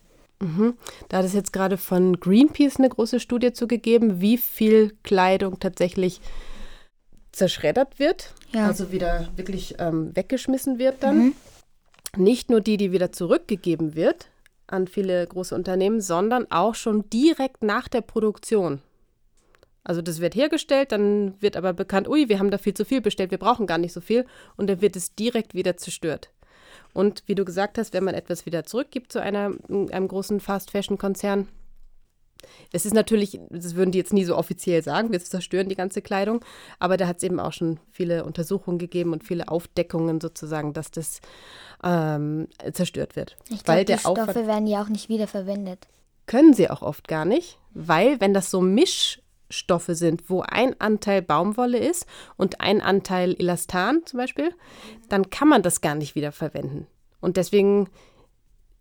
Da 1.10 1.18
hat 1.18 1.26
es 1.26 1.34
jetzt 1.34 1.54
gerade 1.54 1.78
von 1.78 2.20
Greenpeace 2.20 2.78
eine 2.78 2.90
große 2.90 3.20
Studie 3.20 3.54
zugegeben, 3.54 4.22
wie 4.22 4.38
viel 4.38 4.96
Kleidung 5.04 5.60
tatsächlich 5.60 6.20
zerschreddert 7.32 8.00
wird, 8.00 8.34
Ja. 8.52 8.68
also 8.68 8.92
wieder 8.92 9.28
wirklich 9.36 9.76
ähm, 9.80 10.16
weggeschmissen 10.16 10.78
wird 10.80 11.04
dann. 11.04 11.34
Nicht 12.18 12.50
nur 12.50 12.62
die, 12.62 12.78
die 12.78 12.92
wieder 12.92 13.12
zurückgegeben 13.12 13.96
wird 13.96 14.30
an 14.68 14.88
viele 14.88 15.26
große 15.28 15.54
Unternehmen, 15.54 16.02
sondern 16.02 16.50
auch 16.50 16.76
schon 16.76 17.10
direkt 17.10 17.62
nach 17.64 17.88
der 17.88 18.02
Produktion. 18.02 18.82
Also 19.84 20.02
das 20.02 20.20
wird 20.20 20.34
hergestellt, 20.34 20.92
dann 20.92 21.40
wird 21.42 21.56
aber 21.58 21.74
bekannt, 21.74 22.08
ui, 22.08 22.28
wir 22.30 22.40
haben 22.40 22.50
da 22.50 22.58
viel 22.58 22.74
zu 22.74 22.86
viel 22.86 23.02
bestellt, 23.02 23.30
wir 23.30 23.38
brauchen 23.38 23.68
gar 23.68 23.78
nicht 23.78 23.94
so 23.94 24.02
viel 24.02 24.26
und 24.58 24.68
dann 24.68 24.82
wird 24.82 24.96
es 24.96 25.14
direkt 25.14 25.54
wieder 25.54 25.78
zerstört. 25.78 26.32
Und 26.96 27.24
wie 27.28 27.36
du 27.36 27.44
gesagt 27.44 27.78
hast, 27.78 27.94
wenn 27.94 28.06
man 28.06 28.16
etwas 28.16 28.46
wieder 28.46 28.64
zurückgibt 28.64 29.12
zu 29.12 29.22
einer, 29.22 29.52
einem 29.70 30.08
großen 30.08 30.40
Fast-Fashion-Konzern, 30.40 31.50
es 32.72 32.86
ist 32.86 32.94
natürlich, 32.94 33.38
das 33.50 33.76
würden 33.76 33.92
die 33.92 33.98
jetzt 33.98 34.14
nie 34.14 34.24
so 34.24 34.38
offiziell 34.38 34.82
sagen, 34.82 35.12
wir 35.12 35.22
zerstören 35.22 35.68
die 35.68 35.76
ganze 35.76 36.02
Kleidung, 36.02 36.44
aber 36.80 36.96
da 36.96 37.08
hat 37.08 37.18
es 37.18 37.24
eben 37.24 37.40
auch 37.40 37.52
schon 37.52 37.82
viele 37.92 38.24
Untersuchungen 38.24 38.78
gegeben 38.78 39.12
und 39.12 39.26
viele 39.26 39.50
Aufdeckungen 39.50 40.22
sozusagen, 40.22 40.72
dass 40.72 40.90
das 40.90 41.20
ähm, 41.84 42.48
zerstört 42.72 43.18
wird. 43.18 43.36
Ich 43.50 43.64
glaube, 43.64 43.82
die 43.82 43.86
der 43.86 44.06
Aufwand 44.06 44.32
Stoffe 44.32 44.48
werden 44.48 44.68
ja 44.68 44.82
auch 44.82 44.90
nicht 44.90 45.10
wiederverwendet. 45.10 45.88
können 46.28 46.54
sie 46.54 46.70
auch 46.70 46.82
oft 46.82 47.10
gar 47.10 47.26
nicht, 47.26 47.60
weil 47.74 48.22
wenn 48.22 48.34
das 48.34 48.52
so 48.52 48.62
Mischstoffe 49.48 49.90
sind, 49.90 50.30
wo 50.30 50.42
ein 50.42 50.80
Anteil 50.80 51.22
Baumwolle 51.22 51.78
ist 51.78 52.06
und 52.38 52.62
ein 52.62 52.82
Anteil 52.82 53.36
Elastan 53.38 54.02
zum 54.06 54.18
Beispiel, 54.18 54.54
dann 55.10 55.30
kann 55.30 55.48
man 55.48 55.62
das 55.62 55.82
gar 55.82 55.96
nicht 55.96 56.16
wieder 56.16 56.32
verwenden. 56.32 56.88
Und 57.22 57.38
deswegen 57.38 57.90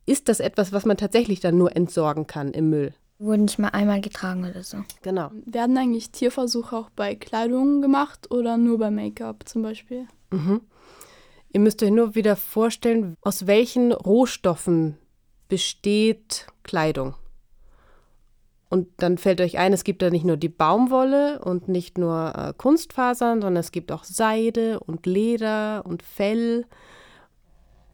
ist 0.06 0.28
das 0.28 0.40
etwas, 0.40 0.72
was 0.72 0.84
man 0.84 0.96
tatsächlich 0.96 1.40
dann 1.40 1.56
nur 1.56 1.74
entsorgen 1.76 2.26
kann 2.26 2.52
im 2.52 2.70
Müll. 2.70 2.94
Wurde 3.18 3.42
nicht 3.42 3.58
mal 3.58 3.68
einmal 3.68 4.00
getragen 4.00 4.44
oder 4.44 4.62
so. 4.62 4.78
Genau. 5.02 5.30
Werden 5.46 5.78
eigentlich 5.78 6.10
Tierversuche 6.10 6.76
auch 6.76 6.90
bei 6.90 7.14
Kleidung 7.14 7.80
gemacht 7.80 8.30
oder 8.30 8.56
nur 8.56 8.78
bei 8.78 8.90
Make-up 8.90 9.48
zum 9.48 9.62
Beispiel? 9.62 10.08
Ihr 11.52 11.60
müsst 11.60 11.82
euch 11.82 11.92
nur 11.92 12.16
wieder 12.16 12.34
vorstellen, 12.34 13.16
aus 13.22 13.46
welchen 13.46 13.92
Rohstoffen 13.92 14.98
besteht 15.48 16.48
Kleidung. 16.64 17.14
Und 18.74 18.88
dann 18.96 19.18
fällt 19.18 19.40
euch 19.40 19.56
ein, 19.56 19.72
es 19.72 19.84
gibt 19.84 20.02
da 20.02 20.10
nicht 20.10 20.24
nur 20.24 20.36
die 20.36 20.48
Baumwolle 20.48 21.40
und 21.44 21.68
nicht 21.68 21.96
nur 21.96 22.32
äh, 22.36 22.52
Kunstfasern, 22.58 23.40
sondern 23.40 23.60
es 23.60 23.70
gibt 23.70 23.92
auch 23.92 24.02
Seide 24.02 24.80
und 24.80 25.06
Leder 25.06 25.86
und 25.86 26.02
Fell. 26.02 26.66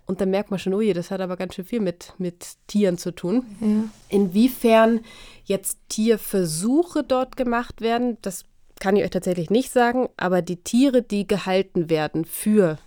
Und 0.07 0.23
dann 0.23 0.31
merkt 0.31 0.51
man 0.51 0.59
schon, 0.59 0.73
oh 0.73 0.81
je, 0.81 0.95
das 0.95 1.11
hat 1.11 1.21
aber 1.21 1.37
ganz 1.37 1.55
schön 1.55 1.67
viel 1.67 1.81
mit, 1.81 2.15
mit 2.17 2.57
Tieren 2.67 2.97
zu 2.97 3.15
tun. 3.15 3.45
Ja. 3.61 3.85
Inwiefern 4.09 5.01
jetzt 5.45 5.81
Tierversuche 5.91 7.05
dort 7.05 7.37
gemacht 7.37 7.83
werden, 7.83 8.17
das 8.23 8.47
kann 8.79 8.97
ich 8.97 9.05
euch 9.05 9.11
tatsächlich 9.11 9.51
nicht 9.51 9.73
sagen, 9.73 10.09
aber 10.17 10.41
die 10.41 10.63
Tiere, 10.63 11.03
die 11.03 11.27
gehalten 11.27 11.91
werden 11.91 12.25
für 12.25 12.79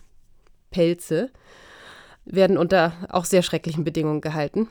Pelze, 0.72 1.30
werden 2.26 2.58
unter 2.58 2.94
auch 3.10 3.26
sehr 3.26 3.44
schrecklichen 3.44 3.84
Bedingungen 3.84 4.22
gehalten. 4.22 4.68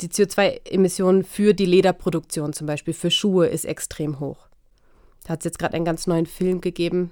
Die 0.00 0.08
CO2-Emissionen 0.08 1.24
für 1.24 1.52
die 1.52 1.66
Lederproduktion 1.66 2.52
zum 2.52 2.66
Beispiel, 2.66 2.94
für 2.94 3.10
Schuhe, 3.10 3.46
ist 3.46 3.64
extrem 3.64 4.18
hoch. 4.18 4.48
Da 5.24 5.30
hat 5.30 5.40
es 5.40 5.44
jetzt 5.44 5.58
gerade 5.58 5.74
einen 5.74 5.84
ganz 5.84 6.06
neuen 6.06 6.26
Film 6.26 6.60
gegeben, 6.60 7.10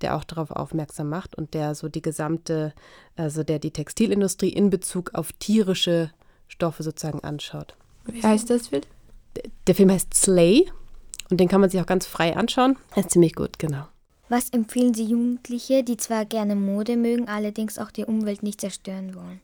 der 0.00 0.16
auch 0.16 0.24
darauf 0.24 0.50
aufmerksam 0.50 1.08
macht 1.08 1.34
und 1.34 1.54
der 1.54 1.74
so 1.74 1.88
die 1.88 2.02
gesamte, 2.02 2.72
also 3.16 3.42
der 3.42 3.58
die 3.58 3.72
Textilindustrie 3.72 4.50
in 4.50 4.70
Bezug 4.70 5.14
auf 5.14 5.32
tierische 5.32 6.12
Stoffe 6.46 6.82
sozusagen 6.82 7.20
anschaut. 7.24 7.74
Wie 8.06 8.22
heißt 8.22 8.48
das 8.48 8.68
Film? 8.68 8.82
Der 9.66 9.74
Film 9.74 9.90
heißt 9.90 10.14
Slay 10.14 10.70
und 11.30 11.38
den 11.38 11.48
kann 11.48 11.60
man 11.60 11.70
sich 11.70 11.80
auch 11.80 11.86
ganz 11.86 12.06
frei 12.06 12.36
anschauen. 12.36 12.76
Er 12.94 13.02
ist 13.02 13.10
ziemlich 13.10 13.34
gut, 13.34 13.58
genau. 13.58 13.86
Was 14.28 14.50
empfehlen 14.50 14.94
Sie 14.94 15.04
Jugendliche, 15.04 15.82
die 15.82 15.96
zwar 15.96 16.24
gerne 16.24 16.54
Mode 16.54 16.96
mögen, 16.96 17.28
allerdings 17.28 17.78
auch 17.78 17.90
die 17.90 18.04
Umwelt 18.04 18.44
nicht 18.44 18.60
zerstören 18.60 19.14
wollen? 19.16 19.40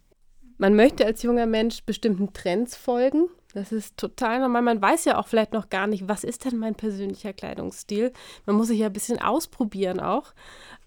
Man 0.58 0.74
möchte 0.74 1.04
als 1.04 1.22
junger 1.22 1.46
Mensch 1.46 1.82
bestimmten 1.84 2.32
Trends 2.32 2.76
folgen. 2.76 3.28
Das 3.52 3.72
ist 3.72 3.96
total 3.96 4.40
normal. 4.40 4.62
Man 4.62 4.82
weiß 4.82 5.06
ja 5.06 5.18
auch 5.18 5.28
vielleicht 5.28 5.52
noch 5.52 5.70
gar 5.70 5.86
nicht, 5.86 6.08
was 6.08 6.24
ist 6.24 6.44
denn 6.44 6.58
mein 6.58 6.74
persönlicher 6.74 7.32
Kleidungsstil. 7.32 8.12
Man 8.44 8.56
muss 8.56 8.68
sich 8.68 8.78
ja 8.80 8.86
ein 8.86 8.92
bisschen 8.92 9.20
ausprobieren 9.20 9.98
auch, 9.98 10.34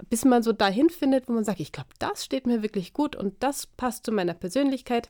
bis 0.10 0.26
man 0.26 0.44
so 0.44 0.54
dahin 0.54 0.90
findet, 0.90 1.28
wo 1.28 1.34
man 1.34 1.44
sagt, 1.44 1.60
ich 1.60 1.72
glaube, 1.72 1.90
das 1.98 2.26
steht 2.26 2.46
mir 2.46 2.62
wirklich 2.62 2.94
gut 2.94 3.16
und 3.16 3.42
das 3.42 3.66
passt 3.66 4.06
zu 4.06 4.12
meiner 4.12 4.36
Persönlichkeit. 4.36 5.10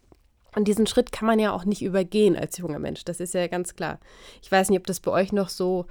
Und 0.56 0.68
diesen 0.68 0.88
Schritt 0.88 1.12
kann 1.12 1.28
man 1.28 1.38
ja 1.38 1.52
auch 1.52 1.66
nicht 1.66 1.82
übergehen 1.82 2.36
als 2.36 2.58
junger 2.58 2.80
Mensch, 2.80 3.06
das 3.06 3.20
ist 3.20 3.34
ja 3.34 3.48
ganz 3.48 3.76
klar. 3.76 4.00
Ich 4.42 4.52
weiß 4.52 4.70
nicht, 4.70 4.80
ob 4.80 4.88
das 4.88 5.00
bei 5.00 5.12
euch 5.12 5.32
noch 5.32 5.50
so 5.50 5.86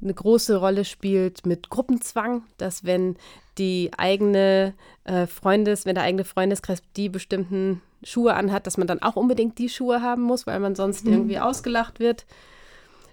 eine 0.00 0.14
große 0.14 0.56
Rolle 0.56 0.84
spielt 0.84 1.46
mit 1.46 1.68
Gruppenzwang, 1.68 2.44
dass 2.56 2.84
wenn 2.84 3.16
die 3.58 3.90
eigene 3.96 4.74
äh, 5.04 5.26
Freundes, 5.26 5.84
wenn 5.84 5.94
der 5.94 6.04
eigene 6.04 6.24
Freundeskreis 6.24 6.82
die 6.96 7.08
bestimmten 7.08 7.80
Schuhe 8.04 8.34
anhat, 8.34 8.66
dass 8.66 8.76
man 8.76 8.86
dann 8.86 9.02
auch 9.02 9.16
unbedingt 9.16 9.58
die 9.58 9.68
Schuhe 9.68 10.02
haben 10.02 10.22
muss, 10.22 10.46
weil 10.46 10.60
man 10.60 10.74
sonst 10.74 11.04
mhm. 11.04 11.12
irgendwie 11.12 11.38
ausgelacht 11.38 12.00
wird. 12.00 12.26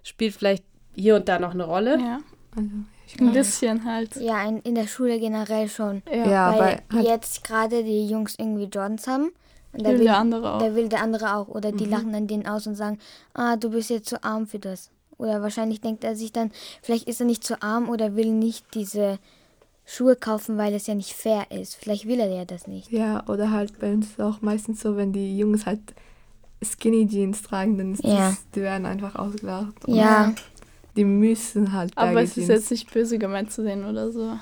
Spielt 0.04 0.36
vielleicht 0.36 0.63
hier 0.93 1.15
und 1.15 1.27
da 1.27 1.39
noch 1.39 1.54
eine 1.54 1.63
Rolle. 1.63 1.97
Ja. 1.99 2.19
Also, 2.56 2.69
ein 3.19 3.34
bisschen 3.34 3.86
halt. 3.86 4.15
Ja, 4.17 4.43
in, 4.47 4.60
in 4.60 4.75
der 4.75 4.88
Schule 4.88 5.19
generell 5.19 5.67
schon. 5.67 6.01
Ja, 6.10 6.30
ja 6.30 6.60
weil 6.60 6.82
halt 6.91 7.06
jetzt 7.06 7.43
gerade 7.43 7.84
die 7.84 8.08
Jungs 8.08 8.36
irgendwie 8.38 8.63
Jordans 8.63 9.08
haben. 9.08 9.32
Und 9.73 9.86
will, 9.86 9.99
will 9.99 10.06
der 10.06 10.17
andere 10.17 10.54
auch. 10.54 10.60
Da 10.60 10.75
will 10.75 10.89
der 10.89 11.01
andere 11.01 11.36
auch. 11.36 11.47
Oder 11.47 11.71
die 11.71 11.86
mhm. 11.86 11.91
lachen 11.91 12.13
dann 12.13 12.27
den 12.27 12.47
aus 12.47 12.67
und 12.67 12.75
sagen, 12.75 12.99
ah, 13.34 13.56
du 13.56 13.69
bist 13.71 13.89
jetzt 13.89 14.10
zu 14.10 14.23
arm 14.23 14.47
für 14.47 14.60
das. 14.60 14.91
Oder 15.17 15.41
wahrscheinlich 15.41 15.82
denkt 15.82 16.04
er 16.04 16.15
sich 16.15 16.32
dann, 16.32 16.51
vielleicht 16.82 17.08
ist 17.08 17.19
er 17.19 17.27
nicht 17.27 17.43
zu 17.43 17.62
arm 17.62 17.89
oder 17.89 18.15
will 18.15 18.32
nicht 18.32 18.65
diese 18.73 19.19
Schuhe 19.91 20.15
kaufen, 20.15 20.58
weil 20.58 20.73
es 20.73 20.88
ja 20.88 20.95
nicht 20.95 21.12
fair 21.12 21.47
ist. 21.51 21.75
Vielleicht 21.75 22.08
will 22.08 22.21
er 22.21 22.30
ja 22.30 22.45
das 22.45 22.65
nicht. 22.65 22.89
Ja, 22.91 23.27
oder 23.27 23.51
halt 23.51 23.77
bei 23.80 23.91
uns 23.91 24.17
auch 24.19 24.41
meistens 24.41 24.80
so, 24.80 24.95
wenn 24.95 25.12
die 25.12 25.38
Jungs 25.38 25.65
halt 25.65 25.82
Skinny 26.63 27.06
Jeans 27.08 27.41
tragen, 27.41 27.77
dann 27.77 27.93
ist 27.93 28.04
ja. 28.04 28.30
das, 28.30 28.38
die 28.56 28.62
werden 28.62 28.86
einfach 28.86 29.15
ausgelacht. 29.15 29.73
Ja. 29.88 30.34
Die 30.95 31.04
müssen 31.04 31.73
halt. 31.73 31.91
Aber 31.97 32.21
es 32.21 32.38
ist 32.38 32.47
jetzt 32.47 32.71
nicht 32.71 32.93
böse 32.93 33.17
gemeint 33.19 33.51
zu 33.51 33.63
sehen 33.63 33.84
oder 33.84 34.12
so. 34.12 34.38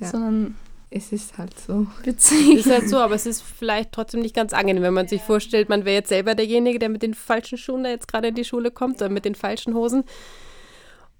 Ja. 0.00 0.06
Sondern 0.06 0.56
es 0.90 1.12
ist 1.12 1.38
halt 1.38 1.58
so. 1.58 1.86
Witzig. 2.04 2.58
Es 2.58 2.66
ist 2.66 2.72
halt 2.72 2.88
so, 2.90 2.98
aber 2.98 3.14
es 3.14 3.24
ist 3.24 3.42
vielleicht 3.42 3.92
trotzdem 3.92 4.20
nicht 4.20 4.34
ganz 4.34 4.52
angenehm, 4.52 4.82
wenn 4.82 4.94
man 4.94 5.08
sich 5.08 5.22
vorstellt, 5.22 5.70
man 5.70 5.86
wäre 5.86 5.96
jetzt 5.96 6.10
selber 6.10 6.34
derjenige, 6.34 6.78
der 6.78 6.90
mit 6.90 7.02
den 7.02 7.14
falschen 7.14 7.56
Schuhen 7.56 7.84
da 7.84 7.90
jetzt 7.90 8.06
gerade 8.06 8.28
in 8.28 8.34
die 8.34 8.44
Schule 8.44 8.70
kommt 8.70 8.96
oder 8.96 9.08
mit 9.08 9.24
den 9.24 9.34
falschen 9.34 9.74
Hosen. 9.74 10.04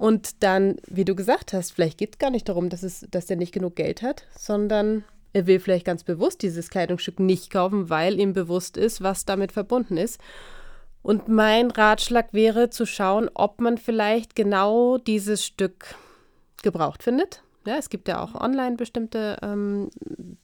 Und 0.00 0.42
dann, 0.42 0.76
wie 0.86 1.04
du 1.04 1.14
gesagt 1.14 1.52
hast, 1.52 1.72
vielleicht 1.72 1.98
geht 1.98 2.14
es 2.14 2.18
gar 2.18 2.30
nicht 2.30 2.48
darum, 2.48 2.70
dass, 2.70 2.82
es, 2.82 3.06
dass 3.10 3.28
er 3.28 3.36
nicht 3.36 3.52
genug 3.52 3.76
Geld 3.76 4.00
hat, 4.00 4.24
sondern 4.34 5.04
er 5.34 5.46
will 5.46 5.60
vielleicht 5.60 5.84
ganz 5.84 6.04
bewusst 6.04 6.40
dieses 6.40 6.70
Kleidungsstück 6.70 7.20
nicht 7.20 7.50
kaufen, 7.50 7.90
weil 7.90 8.18
ihm 8.18 8.32
bewusst 8.32 8.78
ist, 8.78 9.02
was 9.02 9.26
damit 9.26 9.52
verbunden 9.52 9.98
ist. 9.98 10.18
Und 11.02 11.28
mein 11.28 11.70
Ratschlag 11.70 12.32
wäre 12.32 12.70
zu 12.70 12.86
schauen, 12.86 13.28
ob 13.34 13.60
man 13.60 13.76
vielleicht 13.76 14.34
genau 14.34 14.96
dieses 14.96 15.44
Stück 15.44 15.94
gebraucht 16.62 17.02
findet. 17.02 17.42
Ja, 17.66 17.76
es 17.76 17.90
gibt 17.90 18.08
ja 18.08 18.22
auch 18.22 18.34
online 18.34 18.76
bestimmte 18.76 19.36
ähm, 19.42 19.90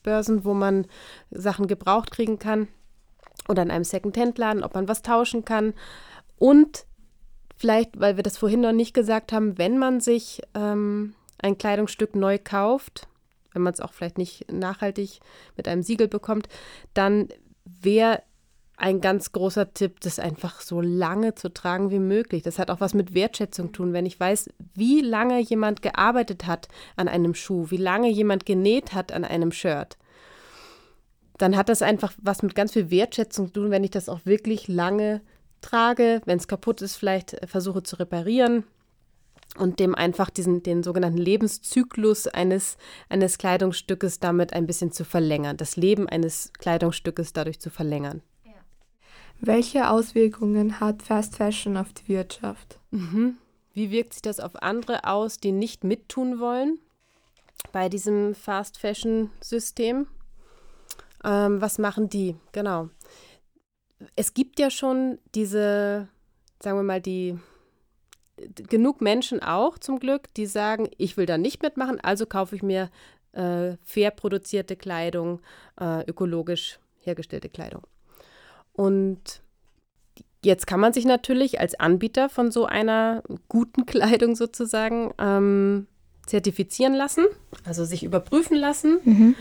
Börsen, 0.03 0.45
wo 0.45 0.53
man 0.53 0.87
Sachen 1.31 1.67
gebraucht 1.67 2.11
kriegen 2.11 2.39
kann 2.39 2.69
oder 3.49 3.63
in 3.63 3.71
einem 3.71 3.85
Second-Hand-Laden, 3.85 4.63
ob 4.63 4.75
man 4.75 4.87
was 4.87 5.01
tauschen 5.01 5.47
kann. 5.47 5.73
Und 6.37 6.85
vielleicht, 7.57 7.99
weil 7.99 8.17
wir 8.17 8.23
das 8.23 8.39
vorhin 8.39 8.61
noch 8.61 8.73
nicht 8.73 8.95
gesagt 8.95 9.33
haben, 9.33 9.59
wenn 9.59 9.79
man 9.79 10.01
sich 10.01 10.43
ähm, 10.55 11.15
ein 11.39 11.59
Kleidungsstück 11.59 12.15
neu 12.15 12.39
kauft, 12.43 13.09
wenn 13.53 13.63
man 13.63 13.73
es 13.73 13.81
auch 13.81 13.93
vielleicht 13.93 14.19
nicht 14.19 14.53
nachhaltig 14.53 15.21
mit 15.57 15.67
einem 15.67 15.83
Siegel 15.83 16.09
bekommt, 16.09 16.49
dann 16.95 17.29
wäre 17.65 18.23
ein 18.77 19.01
ganz 19.01 19.33
großer 19.33 19.73
Tipp, 19.73 20.01
das 20.01 20.19
einfach 20.19 20.61
so 20.61 20.83
lange 20.83 21.35
zu 21.35 21.53
tragen 21.53 21.91
wie 21.91 21.99
möglich. 21.99 22.43
Das 22.43 22.59
hat 22.59 22.71
auch 22.71 22.81
was 22.81 22.93
mit 22.93 23.15
Wertschätzung 23.15 23.73
tun. 23.73 23.95
Wenn 23.95 24.05
ich 24.05 24.21
weiß, 24.21 24.51
wie 24.75 25.01
lange 25.01 25.41
jemand 25.41 25.81
gearbeitet 25.81 26.47
hat 26.47 26.69
an 26.95 27.09
einem 27.09 27.35
Schuh, 27.35 27.71
wie 27.71 27.79
lange 27.79 28.11
jemand 28.11 28.45
genäht 28.45 28.93
hat 28.93 29.13
an 29.13 29.25
einem 29.25 29.51
Shirt, 29.51 29.97
dann 31.39 31.57
hat 31.57 31.71
das 31.71 31.81
einfach 31.81 32.13
was 32.23 32.43
mit 32.43 32.55
ganz 32.55 32.73
viel 32.73 32.91
Wertschätzung 32.91 33.47
zu 33.47 33.53
tun, 33.55 33.71
wenn 33.71 33.85
ich 33.85 33.91
das 33.91 34.11
auch 34.11 34.21
wirklich 34.25 34.69
lange 34.69 35.23
trage, 35.61 36.21
wenn 36.25 36.39
es 36.39 36.49
kaputt 36.49 36.83
ist, 36.83 36.97
vielleicht 36.97 37.35
äh, 37.35 37.47
versuche 37.47 37.83
zu 37.83 37.97
reparieren 37.97 38.65
und 39.59 39.81
dem 39.81 39.95
einfach 39.95 40.31
diesen, 40.31 40.63
den 40.63 40.83
sogenannten 40.83 41.19
Lebenszyklus 41.19 42.27
eines, 42.27 42.77
eines 43.09 43.39
Kleidungsstückes 43.39 44.21
damit 44.21 44.53
ein 44.53 44.67
bisschen 44.67 44.93
zu 44.93 45.05
verlängern, 45.05 45.57
das 45.57 45.77
Leben 45.77 46.09
eines 46.09 46.53
Kleidungsstückes 46.59 47.33
dadurch 47.33 47.61
zu 47.61 47.71
verlängern. 47.71 48.23
Welche 49.41 49.91
Auswirkungen 49.91 50.81
hat 50.81 51.03
Fast 51.03 51.37
Fashion 51.37 51.77
auf 51.77 51.93
die 51.93 52.09
Wirtschaft? 52.09 52.79
Mhm. 52.91 53.37
Wie 53.75 53.91
wirkt 53.91 54.15
sich 54.15 54.23
das 54.23 54.41
auf 54.41 54.63
andere 54.63 55.05
aus, 55.05 55.39
die 55.39 55.53
nicht 55.53 55.85
mittun 55.85 56.41
wollen 56.41 56.79
bei 57.73 57.89
diesem 57.89 58.35
Fast 58.35 58.79
Fashion 58.79 59.31
System? 59.41 60.07
Ähm, 61.23 61.61
was 61.61 61.79
machen 61.79 62.09
die? 62.09 62.37
Genau. 62.53 62.89
Es 64.15 64.35
gibt 64.35 64.59
ja 64.59 64.71
schon 64.71 65.19
diese, 65.35 66.09
sagen 66.63 66.79
wir 66.79 66.83
mal, 66.83 67.01
die 67.01 67.39
genug 68.69 69.01
Menschen 69.01 69.43
auch 69.43 69.79
zum 69.79 69.99
Glück, 69.99 70.33
die 70.35 70.47
sagen, 70.47 70.89
ich 70.99 71.17
will 71.17 71.27
da 71.27 71.39
nicht 71.39 71.63
mitmachen, 71.63 72.01
also 72.01 72.27
kaufe 72.27 72.55
ich 72.55 72.63
mir 72.63 72.91
äh, 73.33 73.77
fair 73.85 74.11
produzierte 74.11 74.77
Kleidung, 74.77 75.41
äh, 75.81 76.09
ökologisch 76.09 76.79
hergestellte 77.01 77.49
Kleidung. 77.49 77.83
Und 78.73 79.43
jetzt 80.45 80.67
kann 80.67 80.81
man 80.81 80.93
sich 80.93 81.07
natürlich 81.07 81.61
als 81.61 81.79
Anbieter 81.79 82.29
von 82.29 82.51
so 82.51 82.67
einer 82.67 83.23
guten 83.49 83.87
Kleidung 83.87 84.37
sozusagen 84.37 85.13
ähm, 85.19 85.87
zertifizieren 86.27 86.95
lassen, 86.95 87.25
also 87.65 87.85
sich 87.85 88.03
überprüfen 88.03 88.57
lassen. 88.57 88.99
Mhm. 89.05 89.35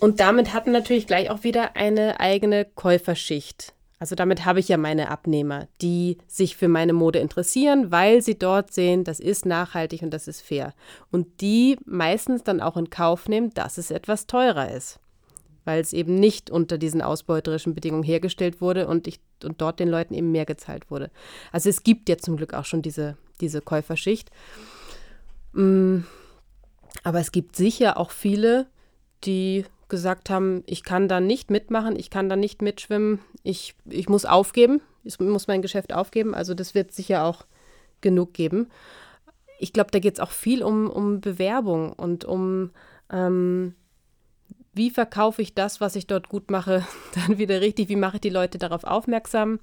Und 0.00 0.20
damit 0.20 0.52
hat 0.52 0.66
man 0.66 0.72
natürlich 0.72 1.06
gleich 1.06 1.30
auch 1.30 1.44
wieder 1.44 1.76
eine 1.76 2.20
eigene 2.20 2.64
Käuferschicht. 2.64 3.74
Also 4.02 4.16
damit 4.16 4.44
habe 4.44 4.58
ich 4.58 4.66
ja 4.66 4.78
meine 4.78 5.12
Abnehmer, 5.12 5.68
die 5.80 6.18
sich 6.26 6.56
für 6.56 6.66
meine 6.66 6.92
Mode 6.92 7.20
interessieren, 7.20 7.92
weil 7.92 8.20
sie 8.20 8.36
dort 8.36 8.72
sehen, 8.72 9.04
das 9.04 9.20
ist 9.20 9.46
nachhaltig 9.46 10.02
und 10.02 10.10
das 10.10 10.26
ist 10.26 10.40
fair. 10.40 10.74
Und 11.12 11.40
die 11.40 11.76
meistens 11.84 12.42
dann 12.42 12.60
auch 12.60 12.76
in 12.76 12.90
Kauf 12.90 13.28
nehmen, 13.28 13.54
dass 13.54 13.78
es 13.78 13.92
etwas 13.92 14.26
teurer 14.26 14.72
ist 14.72 14.98
weil 15.64 15.80
es 15.80 15.92
eben 15.92 16.16
nicht 16.16 16.50
unter 16.50 16.76
diesen 16.76 17.00
ausbeuterischen 17.00 17.72
Bedingungen 17.72 18.02
hergestellt 18.02 18.60
wurde 18.60 18.88
und, 18.88 19.06
ich, 19.06 19.20
und 19.44 19.60
dort 19.60 19.78
den 19.78 19.88
Leuten 19.88 20.12
eben 20.12 20.32
mehr 20.32 20.46
gezahlt 20.46 20.90
wurde. 20.90 21.08
Also 21.52 21.68
es 21.68 21.84
gibt 21.84 22.08
ja 22.08 22.18
zum 22.18 22.36
Glück 22.36 22.52
auch 22.52 22.64
schon 22.64 22.82
diese, 22.82 23.16
diese 23.40 23.60
Käuferschicht. 23.60 24.32
Mm, 25.52 25.98
aber 27.04 27.20
es 27.20 27.30
gibt 27.30 27.54
sicher 27.54 27.96
auch 27.96 28.10
viele, 28.10 28.66
die 29.22 29.64
gesagt 29.92 30.30
haben, 30.30 30.62
ich 30.64 30.84
kann 30.84 31.06
da 31.06 31.20
nicht 31.20 31.50
mitmachen, 31.50 31.98
ich 31.98 32.08
kann 32.08 32.30
da 32.30 32.34
nicht 32.34 32.62
mitschwimmen, 32.62 33.18
ich, 33.42 33.74
ich 33.84 34.08
muss 34.08 34.24
aufgeben, 34.24 34.80
ich 35.04 35.20
muss 35.20 35.48
mein 35.48 35.60
Geschäft 35.60 35.92
aufgeben. 35.92 36.34
Also 36.34 36.54
das 36.54 36.74
wird 36.74 36.92
sicher 36.92 37.24
auch 37.24 37.44
genug 38.00 38.32
geben. 38.32 38.70
Ich 39.58 39.74
glaube, 39.74 39.90
da 39.90 39.98
geht 39.98 40.14
es 40.14 40.20
auch 40.20 40.30
viel 40.30 40.62
um, 40.62 40.88
um 40.88 41.20
Bewerbung 41.20 41.92
und 41.92 42.24
um 42.24 42.70
ähm, 43.10 43.74
wie 44.72 44.88
verkaufe 44.88 45.42
ich 45.42 45.54
das, 45.54 45.82
was 45.82 45.94
ich 45.94 46.06
dort 46.06 46.30
gut 46.30 46.50
mache, 46.50 46.86
dann 47.14 47.36
wieder 47.36 47.60
richtig, 47.60 47.90
wie 47.90 47.96
mache 47.96 48.16
ich 48.16 48.22
die 48.22 48.30
Leute 48.30 48.56
darauf 48.56 48.84
aufmerksam. 48.84 49.60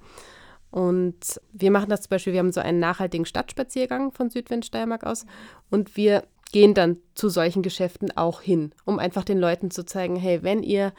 Und 0.70 1.40
wir 1.52 1.72
machen 1.72 1.90
das 1.90 2.02
zum 2.02 2.10
Beispiel, 2.10 2.34
wir 2.34 2.38
haben 2.38 2.52
so 2.52 2.60
einen 2.60 2.78
nachhaltigen 2.78 3.26
Stadtspaziergang 3.26 4.12
von 4.12 4.30
Südwindsteiermark 4.30 5.02
aus 5.02 5.26
und 5.70 5.96
wir 5.96 6.22
gehen 6.52 6.74
dann 6.74 6.96
zu 7.14 7.28
solchen 7.28 7.62
Geschäften 7.62 8.16
auch 8.16 8.40
hin, 8.40 8.72
um 8.84 8.98
einfach 8.98 9.24
den 9.24 9.38
Leuten 9.38 9.70
zu 9.70 9.84
zeigen, 9.84 10.16
hey, 10.16 10.42
wenn 10.42 10.62
ihr 10.62 10.92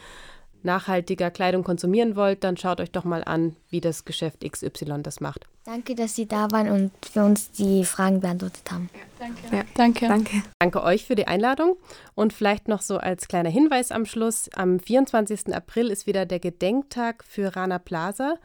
nachhaltiger 0.64 1.32
Kleidung 1.32 1.64
konsumieren 1.64 2.16
wollt, 2.16 2.44
dann 2.44 2.58
schaut 2.58 2.80
euch 2.80 2.92
doch 2.92 3.04
mal 3.04 3.24
an, 3.24 3.56
wie 3.70 3.82
das 3.82 4.06
Geschäft 4.06 4.42
XY 4.48 5.02
das 5.02 5.20
macht. 5.20 5.48
Danke, 5.64 5.96
dass 5.96 6.16
Sie 6.16 6.28
da 6.28 6.50
waren 6.52 6.70
und 6.70 6.92
für 7.06 7.24
uns 7.24 7.52
die 7.52 7.86
Fragen 7.86 8.20
beantwortet 8.20 8.72
haben. 8.72 8.90
Danke. 9.20 9.56
Ja, 9.56 9.64
danke. 9.76 10.08
Danke. 10.08 10.44
Danke 10.60 10.84
euch 10.84 11.06
für 11.06 11.16
die 11.16 11.28
Einladung 11.28 11.78
und 12.16 12.34
vielleicht 12.34 12.68
noch 12.68 12.82
so 12.82 12.98
als 12.98 13.28
kleiner 13.28 13.50
Hinweis 13.50 13.92
am 13.92 14.06
Schluss, 14.06 14.50
am 14.56 14.80
24. 14.80 15.54
April 15.54 15.90
ist 15.90 16.08
wieder 16.08 16.26
der 16.26 16.40
Gedenktag 16.40 17.24
für 17.24 17.56
Rana 17.56 17.80
Plaza. 17.80 18.36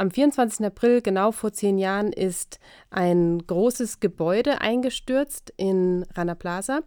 Am 0.00 0.10
24. 0.10 0.64
April, 0.64 1.02
genau 1.02 1.30
vor 1.30 1.52
zehn 1.52 1.76
Jahren, 1.76 2.10
ist 2.10 2.58
ein 2.88 3.46
großes 3.46 4.00
Gebäude 4.00 4.62
eingestürzt 4.62 5.52
in 5.58 6.06
Rana 6.14 6.34
Plaza 6.34 6.80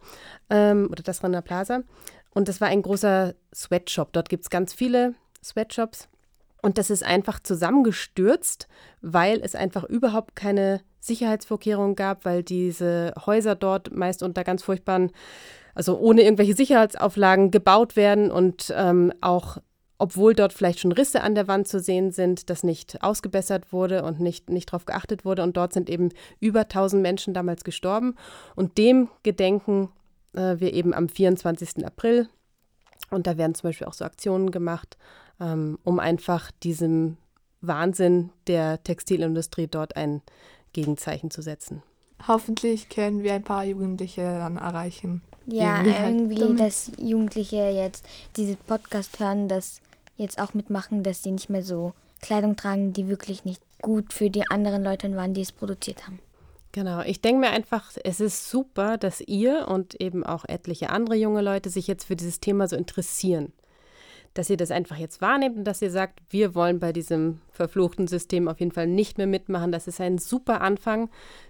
ähm, 0.49 0.88
oder 0.89 1.04
das 1.04 1.23
Rana 1.23 1.41
Plaza. 1.41 1.84
Und 2.32 2.47
das 2.47 2.60
war 2.60 2.69
ein 2.69 2.82
großer 2.82 3.36
Sweatshop. 3.54 4.13
Dort 4.13 4.30
gibt 4.30 4.45
es 4.45 4.49
ganz 4.49 4.73
viele 4.73 5.13
Sweatshops. 5.43 6.10
Und 6.63 6.80
das 6.80 6.89
ist 6.89 7.04
einfach 7.04 7.39
zusammengestürzt, 7.39 8.67
weil 9.02 9.41
es 9.43 9.54
einfach 9.54 9.84
überhaupt 9.84 10.36
keine 10.36 10.82
Sicherheitsvorkehrungen 10.99 11.95
gab, 11.95 12.26
weil 12.26 12.41
diese 12.41 13.13
Häuser 13.28 13.54
dort 13.54 13.93
meist 13.95 14.23
unter 14.23 14.43
ganz 14.43 14.63
furchtbaren, 14.63 15.12
also 15.76 15.99
ohne 15.99 16.23
irgendwelche 16.23 16.56
Sicherheitsauflagen 16.56 17.52
gebaut 17.52 17.95
werden 17.95 18.32
und 18.32 18.73
ähm, 18.76 19.13
auch 19.21 19.60
obwohl 19.98 20.34
dort 20.34 20.54
vielleicht 20.54 20.80
schon 20.80 20.92
Risse 20.92 21.22
an 21.22 21.36
der 21.36 21.48
Wand 21.48 21.68
zu 21.68 21.80
sehen 21.80 22.12
sind, 22.12 22.50
das 22.50 22.64
nicht 22.64 23.04
ausgebessert 23.04 23.72
wurde 23.72 24.04
und 24.04 24.20
nicht, 24.20 24.50
nicht 24.50 24.70
darauf 24.70 24.86
geachtet 24.86 25.24
wurde. 25.24 25.44
Und 25.44 25.56
dort 25.56 25.74
sind 25.74 25.90
eben 25.90 26.10
über 26.40 26.62
1000 26.62 27.02
Menschen 27.02 27.34
damals 27.34 27.64
gestorben. 27.64 28.16
Und 28.56 28.78
dem 28.78 29.10
gedenken 29.24 29.90
äh, 30.34 30.60
wir 30.60 30.74
eben 30.74 30.94
am 30.94 31.10
24. 31.10 31.86
April. 31.86 32.28
Und 33.10 33.28
da 33.28 33.38
werden 33.38 33.56
zum 33.56 33.70
Beispiel 33.70 33.88
auch 33.88 33.94
so 33.94 34.06
Aktionen 34.06 34.52
gemacht, 34.52 34.98
ähm, 35.40 35.78
um 35.84 36.00
einfach 36.00 36.52
diesem 36.64 37.18
Wahnsinn 37.62 38.32
der 38.48 38.84
Textilindustrie 38.84 39.68
dort 39.68 39.96
ein 39.96 40.22
Gegenzeichen 40.74 41.32
zu 41.32 41.42
setzen. 41.42 41.84
Hoffentlich 42.28 42.89
können 42.89 43.23
wir 43.23 43.34
ein 43.34 43.43
paar 43.43 43.65
Jugendliche 43.65 44.21
dann 44.21 44.58
erreichen. 44.58 45.21
Ja, 45.45 45.84
irgendwie, 45.84 46.56
dass 46.56 46.91
Jugendliche 46.97 47.69
jetzt 47.69 48.06
diese 48.38 48.56
Podcast 48.56 49.19
hören, 49.19 49.49
das 49.49 49.82
jetzt 50.15 50.39
auch 50.39 50.54
mitmachen, 50.54 51.04
dass 51.04 51.23
sie 51.23 51.32
nicht 51.32 51.49
mehr 51.49 51.63
so 51.63 51.93
Kleidung 52.21 52.56
tragen, 52.56 52.93
die 52.93 53.10
wirklich 53.10 53.43
nicht 53.43 53.62
gut 53.82 54.13
für 54.13 54.30
die 54.30 54.49
anderen 54.49 54.84
Leute 54.84 55.13
waren, 55.15 55.34
die 55.34 55.41
es 55.41 55.52
produziert 55.52 56.08
haben. 56.08 56.19
Genau, 56.71 57.02
ich 57.02 57.21
denke 57.21 57.41
mir 57.41 57.52
einfach, 57.52 57.91
es 58.04 58.19
ist 58.19 58.49
super, 58.49 58.97
dass 58.97 59.21
ihr 59.21 59.67
und 59.67 59.99
eben 60.02 60.26
auch 60.26 60.45
etliche 60.45 60.89
andere 60.89 61.15
junge 61.15 61.41
Leute 61.41 61.69
sich 61.69 61.86
jetzt 61.86 62.06
für 62.06 62.15
dieses 62.15 62.39
Thema 62.39 62.67
so 62.67 62.76
interessieren. 62.76 63.54
Dass 64.34 64.50
ihr 64.50 64.58
das 64.58 64.72
einfach 64.72 64.98
jetzt 64.98 65.22
wahrnehmt 65.22 65.58
und 65.58 65.63
dass 65.63 65.82
ihr 65.82 65.91
sagt, 65.91 66.22
wir 66.30 66.56
wollen 66.56 66.80
bei 66.80 66.91
diesem 66.91 67.39
verfluchten 67.52 68.08
System 68.08 68.48
auf 68.48 68.60
jeden 68.60 68.72
Fall 68.72 68.88
nicht 68.88 69.17
mehr 69.17 69.28
mitmachen. 69.28 69.72
Das 69.72 69.88
ist 69.88 70.02
ein 70.02 70.17
super 70.17 70.62
Anfang. 70.62 71.10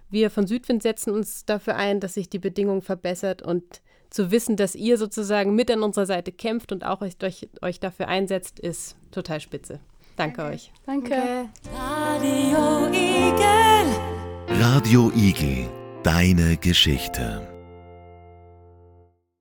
Wir 0.09 0.29
von 0.29 0.47
Südwind 0.47 0.83
setzen 0.83 1.11
uns 1.13 1.45
dafür 1.45 1.75
ein, 1.75 1.99
dass 1.99 2.15
sich 2.15 2.29
die 2.29 2.39
Bedingung 2.39 2.81
verbessert 2.81 3.41
und 3.41 3.81
zu 4.09 4.31
wissen, 4.31 4.55
dass 4.55 4.75
ihr 4.75 4.97
sozusagen 4.97 5.55
mit 5.55 5.71
an 5.71 5.81
unserer 5.81 6.05
Seite 6.05 6.31
kämpft 6.31 6.71
und 6.71 6.85
auch 6.85 7.01
euch, 7.01 7.15
euch 7.61 7.79
dafür 7.79 8.07
einsetzt, 8.07 8.59
ist 8.59 8.95
total 9.11 9.39
spitze. 9.39 9.79
Danke, 10.15 10.37
Danke. 10.37 10.53
euch. 10.53 10.71
Danke. 10.85 11.49
Radio 11.75 12.87
Igel. 12.91 14.59
Radio 14.61 15.11
Igel, 15.15 15.69
deine 16.03 16.57
Geschichte. 16.57 17.52